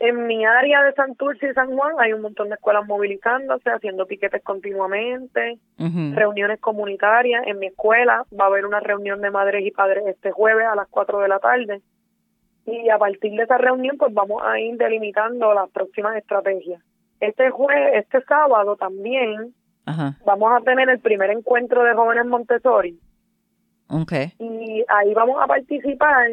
En 0.00 0.28
mi 0.28 0.44
área 0.44 0.84
de 0.84 0.92
Santurce 0.92 1.50
y 1.50 1.54
San 1.54 1.76
Juan 1.76 1.94
hay 1.98 2.12
un 2.12 2.22
montón 2.22 2.48
de 2.48 2.54
escuelas 2.54 2.86
movilizándose, 2.86 3.68
haciendo 3.70 4.06
piquetes 4.06 4.44
continuamente, 4.44 5.58
reuniones 5.76 6.60
comunitarias. 6.60 7.44
En 7.46 7.58
mi 7.58 7.66
escuela 7.66 8.24
va 8.38 8.44
a 8.44 8.46
haber 8.46 8.64
una 8.64 8.78
reunión 8.78 9.20
de 9.20 9.32
madres 9.32 9.66
y 9.66 9.72
padres 9.72 10.04
este 10.06 10.30
jueves 10.30 10.66
a 10.70 10.76
las 10.76 10.86
4 10.88 11.18
de 11.18 11.28
la 11.28 11.40
tarde. 11.40 11.82
Y 12.64 12.90
a 12.90 12.98
partir 12.98 13.32
de 13.32 13.42
esa 13.42 13.58
reunión, 13.58 13.96
pues 13.96 14.14
vamos 14.14 14.40
a 14.44 14.60
ir 14.60 14.76
delimitando 14.76 15.52
las 15.52 15.68
próximas 15.70 16.16
estrategias. 16.16 16.80
Este 17.18 17.50
jueves, 17.50 18.04
este 18.04 18.22
sábado 18.22 18.76
también 18.76 19.54
vamos 20.24 20.52
a 20.52 20.64
tener 20.64 20.88
el 20.88 21.00
primer 21.00 21.30
encuentro 21.30 21.84
de 21.84 21.94
jóvenes 21.94 22.26
Montessori. 22.26 22.98
Okay. 23.90 24.32
Y 24.38 24.84
ahí 24.88 25.14
vamos 25.14 25.42
a 25.42 25.46
participar, 25.46 26.30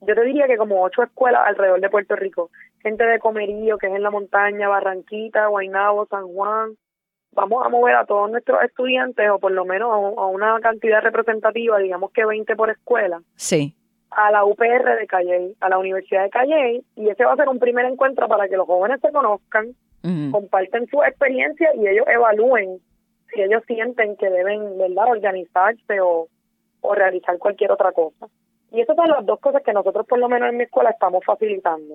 yo 0.00 0.14
te 0.14 0.24
diría 0.24 0.46
que 0.46 0.58
como 0.58 0.82
ocho 0.82 1.02
escuelas 1.02 1.42
alrededor 1.46 1.80
de 1.80 1.90
Puerto 1.90 2.16
Rico. 2.16 2.50
Gente 2.82 3.04
de 3.04 3.18
Comerío, 3.18 3.78
que 3.78 3.88
es 3.88 3.94
en 3.94 4.02
la 4.02 4.10
montaña, 4.10 4.68
Barranquita, 4.68 5.46
Guaynabo, 5.46 6.06
San 6.06 6.28
Juan. 6.28 6.76
Vamos 7.32 7.64
a 7.64 7.68
mover 7.68 7.96
a 7.96 8.04
todos 8.04 8.30
nuestros 8.30 8.62
estudiantes, 8.62 9.28
o 9.30 9.38
por 9.38 9.52
lo 9.52 9.64
menos 9.64 9.90
a, 9.90 10.26
una 10.26 10.58
cantidad 10.60 11.02
representativa, 11.02 11.78
digamos 11.78 12.12
que 12.12 12.24
20 12.24 12.54
por 12.56 12.70
escuela. 12.70 13.20
Sí. 13.36 13.74
A 14.10 14.30
la 14.30 14.44
UPR 14.44 14.96
de 14.98 15.06
Calle, 15.06 15.54
a 15.60 15.68
la 15.68 15.78
Universidad 15.78 16.24
de 16.24 16.30
Calle, 16.30 16.82
y 16.96 17.08
ese 17.08 17.24
va 17.24 17.32
a 17.32 17.36
ser 17.36 17.48
un 17.48 17.58
primer 17.58 17.84
encuentro 17.86 18.28
para 18.28 18.48
que 18.48 18.56
los 18.56 18.66
jóvenes 18.66 19.00
se 19.00 19.12
conozcan, 19.12 19.74
comparten 20.30 20.86
su 20.86 21.02
experiencia 21.02 21.68
y 21.74 21.86
ellos 21.86 22.06
evalúen 22.08 22.80
si 23.32 23.42
ellos 23.42 23.62
sienten 23.66 24.16
que 24.16 24.30
deben, 24.30 24.78
¿verdad?, 24.78 25.06
organizarse 25.08 26.00
o, 26.00 26.28
o 26.80 26.94
realizar 26.94 27.38
cualquier 27.38 27.72
otra 27.72 27.92
cosa. 27.92 28.28
Y 28.70 28.80
esas 28.80 28.96
son 28.96 29.08
las 29.08 29.24
dos 29.24 29.40
cosas 29.40 29.62
que 29.62 29.72
nosotros, 29.72 30.06
por 30.06 30.18
lo 30.18 30.28
menos 30.28 30.50
en 30.50 30.58
mi 30.58 30.64
escuela, 30.64 30.90
estamos 30.90 31.24
facilitando. 31.24 31.94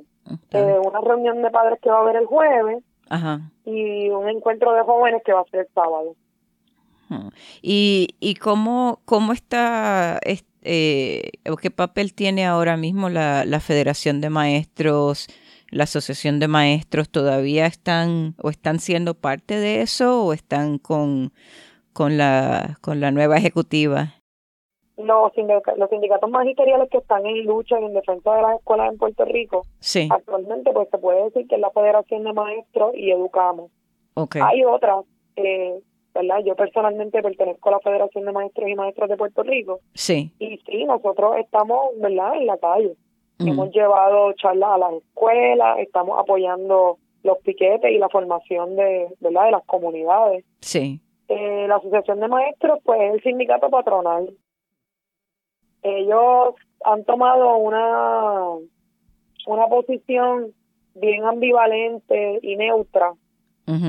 Eh, 0.51 0.77
una 0.83 1.01
reunión 1.01 1.41
de 1.41 1.51
padres 1.51 1.79
que 1.81 1.89
va 1.89 1.97
a 1.97 2.01
haber 2.01 2.15
el 2.15 2.25
jueves 2.25 2.83
y 3.65 4.09
un 4.09 4.27
encuentro 4.29 4.73
de 4.73 4.81
jóvenes 4.81 5.21
que 5.23 5.33
va 5.33 5.41
a 5.41 5.45
ser 5.51 5.61
el 5.61 5.67
sábado. 5.73 6.15
¿Y, 7.61 8.15
y 8.19 8.35
cómo, 8.35 9.01
cómo 9.05 9.33
está, 9.33 10.19
eh, 10.63 11.21
qué 11.61 11.71
papel 11.71 12.15
tiene 12.15 12.45
ahora 12.47 12.75
mismo 12.75 13.09
la, 13.09 13.45
la 13.45 13.59
Federación 13.59 14.19
de 14.19 14.31
Maestros 14.31 15.27
la 15.73 15.85
Asociación 15.85 16.39
de 16.39 16.47
Maestros 16.47 17.09
todavía 17.09 17.65
están 17.65 18.35
o 18.41 18.49
están 18.49 18.79
siendo 18.79 19.15
parte 19.15 19.55
de 19.57 19.81
eso 19.81 20.23
o 20.23 20.33
están 20.33 20.77
con, 20.77 21.31
con, 21.93 22.17
la, 22.17 22.77
con 22.81 22.99
la 22.99 23.11
nueva 23.11 23.37
ejecutiva? 23.37 24.13
Los, 24.97 25.31
los 25.77 25.89
sindicatos 25.89 26.29
magisteriales 26.29 26.87
que 26.91 26.99
están 26.99 27.25
en 27.25 27.45
lucha 27.45 27.77
en 27.79 27.93
defensa 27.93 28.35
de 28.35 28.41
las 28.43 28.59
escuelas 28.59 28.91
en 28.91 28.97
Puerto 28.99 29.25
Rico, 29.25 29.65
sí. 29.79 30.07
actualmente 30.11 30.71
pues 30.71 30.87
se 30.91 30.97
puede 30.99 31.23
decir 31.23 31.47
que 31.47 31.55
es 31.55 31.61
la 31.61 31.71
Federación 31.71 32.23
de 32.23 32.33
Maestros 32.33 32.91
y 32.93 33.11
Educamos. 33.11 33.71
Okay. 34.13 34.41
Hay 34.45 34.63
otras, 34.63 35.05
eh, 35.35 35.79
¿verdad? 36.13 36.39
Yo 36.45 36.55
personalmente 36.55 37.23
pertenezco 37.23 37.69
a 37.69 37.71
la 37.71 37.79
Federación 37.79 38.25
de 38.25 38.31
Maestros 38.31 38.69
y 38.69 38.75
Maestras 38.75 39.09
de 39.09 39.17
Puerto 39.17 39.41
Rico. 39.41 39.79
Sí. 39.95 40.31
Y 40.37 40.59
sí, 40.59 40.85
nosotros 40.85 41.37
estamos, 41.39 41.87
¿verdad?, 41.99 42.35
en 42.35 42.45
la 42.45 42.57
calle. 42.59 42.95
Hemos 43.39 43.71
llevado 43.71 44.33
charlas 44.33 44.69
a 44.71 44.77
las 44.77 44.93
escuelas, 44.93 45.79
estamos 45.79 46.19
apoyando 46.19 46.97
los 47.23 47.37
piquetes 47.39 47.91
y 47.91 47.97
la 47.97 48.09
formación 48.09 48.75
de, 48.75 49.07
¿verdad? 49.19 49.45
de 49.45 49.51
las 49.51 49.65
comunidades. 49.65 50.45
Sí. 50.59 51.01
Eh, 51.27 51.65
la 51.67 51.77
Asociación 51.77 52.19
de 52.19 52.27
Maestros, 52.27 52.79
pues 52.83 53.01
es 53.01 53.13
el 53.15 53.23
sindicato 53.23 53.69
patronal. 53.69 54.33
Ellos 55.81 56.55
han 56.83 57.03
tomado 57.05 57.57
una, 57.57 58.49
una 59.47 59.67
posición 59.67 60.53
bien 60.95 61.23
ambivalente 61.25 62.39
y 62.41 62.55
neutra. 62.55 63.13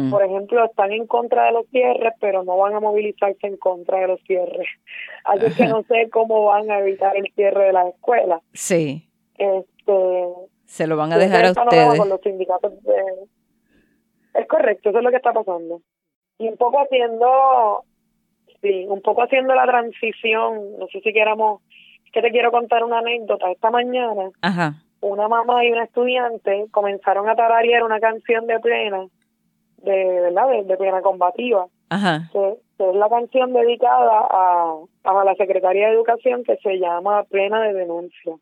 Por 0.08 0.22
ejemplo, 0.22 0.64
están 0.64 0.92
en 0.92 1.08
contra 1.08 1.46
de 1.46 1.52
los 1.52 1.66
cierres, 1.66 2.12
pero 2.20 2.44
no 2.44 2.56
van 2.56 2.74
a 2.74 2.80
movilizarse 2.80 3.44
en 3.48 3.56
contra 3.56 3.98
de 3.98 4.06
los 4.06 4.20
cierres. 4.22 4.68
Así 5.24 5.52
que 5.56 5.66
no 5.66 5.82
sé 5.82 6.08
cómo 6.10 6.44
van 6.44 6.70
a 6.70 6.78
evitar 6.78 7.16
el 7.16 7.26
cierre 7.34 7.66
de 7.66 7.72
las 7.72 7.88
escuelas. 7.88 8.40
Sí. 8.52 9.08
Este, 9.38 10.28
Se 10.66 10.86
lo 10.86 10.96
van 10.96 11.12
a 11.12 11.18
dejar 11.18 11.46
a 11.46 11.50
ustedes. 11.50 11.98
Con 11.98 12.08
los 12.08 12.20
sindicatos 12.20 12.72
Es 14.34 14.46
correcto, 14.48 14.90
eso 14.90 14.98
es 14.98 15.04
lo 15.04 15.10
que 15.10 15.16
está 15.16 15.32
pasando. 15.32 15.80
Y 16.38 16.48
un 16.48 16.56
poco 16.56 16.80
haciendo, 16.80 17.84
sí, 18.60 18.86
un 18.88 19.00
poco 19.02 19.22
haciendo 19.22 19.54
la 19.54 19.66
transición, 19.66 20.78
no 20.78 20.86
sé 20.88 21.00
si 21.00 21.12
queramos, 21.12 21.62
que 22.12 22.22
te 22.22 22.30
quiero 22.30 22.50
contar 22.50 22.84
una 22.84 22.98
anécdota. 22.98 23.50
Esta 23.50 23.70
mañana, 23.70 24.30
Ajá. 24.42 24.74
una 25.00 25.28
mamá 25.28 25.64
y 25.64 25.72
una 25.72 25.84
estudiante 25.84 26.66
comenzaron 26.70 27.28
a 27.28 27.34
tararear 27.34 27.84
una 27.84 28.00
canción 28.00 28.46
de 28.46 28.58
plena, 28.60 29.06
de 29.78 30.20
verdad, 30.20 30.48
de, 30.64 30.76
plena 30.76 31.02
combativa. 31.02 31.66
Ajá. 31.90 32.30
Que, 32.32 32.54
es 32.76 32.96
la 32.96 33.08
canción 33.08 33.52
dedicada 33.52 34.26
a, 34.28 34.74
a 35.04 35.24
la 35.24 35.34
Secretaría 35.36 35.86
de 35.86 35.94
Educación 35.94 36.42
que 36.42 36.56
se 36.56 36.78
llama 36.78 37.22
Plena 37.24 37.62
de 37.62 37.72
Denuncia 37.72 38.34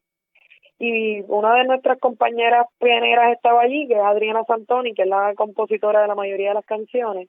y 0.85 1.21
una 1.29 1.55
de 1.55 1.65
nuestras 1.65 1.97
compañeras 2.01 2.67
pioneras 2.81 3.33
estaba 3.35 3.61
allí, 3.63 3.87
que 3.87 3.95
es 3.95 4.01
Adriana 4.01 4.43
Santoni, 4.45 4.95
que 4.95 5.03
es 5.03 5.09
la 5.09 5.33
compositora 5.37 6.03
de 6.03 6.09
la 6.09 6.17
mayoría 6.17 6.49
de 6.49 6.55
las 6.55 6.67
canciones. 6.67 7.29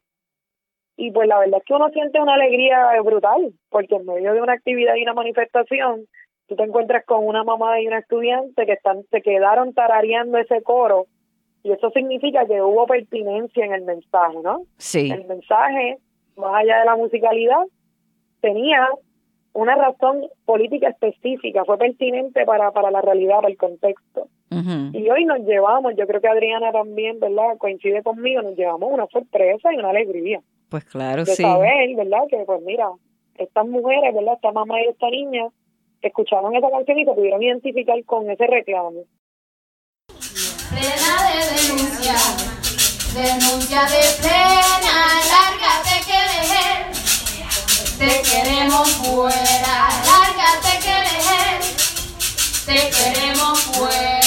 Y 0.98 1.12
pues 1.12 1.28
la 1.28 1.38
verdad 1.38 1.60
es 1.60 1.64
que 1.64 1.76
uno 1.76 1.90
siente 1.90 2.20
una 2.20 2.34
alegría 2.34 3.00
brutal, 3.04 3.54
porque 3.70 3.98
en 3.98 4.08
medio 4.08 4.34
de 4.34 4.42
una 4.42 4.54
actividad 4.54 4.96
y 4.96 5.04
una 5.04 5.14
manifestación, 5.14 6.08
tú 6.48 6.56
te 6.56 6.64
encuentras 6.64 7.06
con 7.06 7.28
una 7.28 7.44
mamá 7.44 7.80
y 7.80 7.86
una 7.86 8.00
estudiante 8.00 8.66
que 8.66 8.74
están 8.74 9.04
se 9.12 9.22
quedaron 9.22 9.76
tarareando 9.76 10.40
ese 10.40 10.64
coro 10.64 11.06
y 11.62 11.74
eso 11.74 11.92
significa 11.92 12.48
que 12.48 12.60
hubo 12.60 12.88
pertinencia 12.88 13.66
en 13.66 13.74
el 13.74 13.84
mensaje, 13.84 14.38
¿no? 14.44 14.64
Sí. 14.78 15.12
El 15.12 15.26
mensaje, 15.26 16.00
más 16.38 16.56
allá 16.56 16.80
de 16.80 16.86
la 16.86 16.96
musicalidad, 16.96 17.62
tenía 18.42 18.90
una 19.54 19.76
razón 19.76 20.28
política 20.46 20.90
específica, 20.90 21.64
fue 21.66 21.78
pertinente 21.78 22.46
para, 22.46 22.72
para 22.72 22.92
la 22.92 23.02
realidad, 23.02 23.38
para 23.38 23.50
el 23.50 23.58
contexto. 23.58 24.28
Y 24.94 25.10
hoy 25.10 25.26
nos 25.26 25.40
llevamos, 25.40 25.96
yo 25.98 26.06
creo 26.06 26.22
que 26.22 26.28
Adriana 26.28 26.72
también, 26.72 27.20
¿verdad? 27.20 27.58
Coincide 27.58 28.04
conmigo, 28.04 28.44
nos 28.44 28.56
llevamos 28.56 28.92
una 28.92 29.08
sorpresa 29.08 29.74
y 29.74 29.78
una 29.78 29.90
alegría. 29.90 30.42
Pues 30.70 30.86
claro, 30.86 31.24
de 31.24 31.36
sí. 31.36 31.42
saber, 31.42 31.96
¿verdad? 31.96 32.20
Que 32.30 32.44
pues 32.46 32.62
mira, 32.62 32.88
estas 33.36 33.68
mujeres, 33.68 34.14
¿verdad? 34.14 34.36
Esta 34.36 34.52
mamá 34.52 34.80
y 34.80 34.90
esta 34.90 35.10
niña 35.10 35.48
escucharon 36.04 36.56
esa 36.56 36.70
canción 36.70 37.00
y 37.00 37.06
se 37.06 37.14
pudieron 37.14 37.42
identificar 37.42 38.04
con 38.06 38.30
ese 38.30 38.46
reclamo. 38.46 39.06
Plena 40.70 41.14
de 41.26 41.34
denuncia, 41.50 42.14
denuncia 43.14 43.82
de 43.90 44.04
plena, 44.22 44.96
lárgate 45.34 45.93
te 47.98 48.22
queremos 48.22 48.90
fuera, 48.92 49.90
lárgate 50.06 50.80
que 50.80 50.94
dejes, 50.94 52.66
te 52.66 52.90
queremos 52.90 53.60
fuera. 53.60 54.23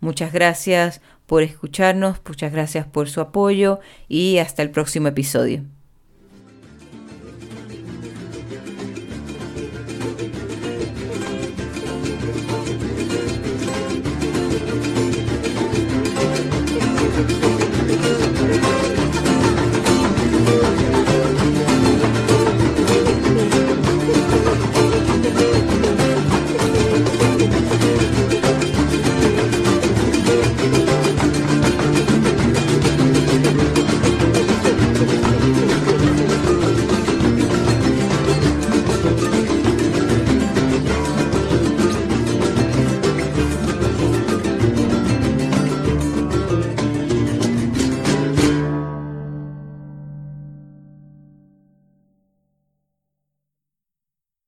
Muchas 0.00 0.32
gracias 0.32 1.00
por 1.26 1.42
escucharnos, 1.42 2.16
muchas 2.26 2.52
gracias 2.52 2.86
por 2.86 3.10
su 3.10 3.20
apoyo 3.20 3.80
y 4.08 4.38
hasta 4.38 4.62
el 4.62 4.70
próximo 4.70 5.08
episodio. 5.08 5.64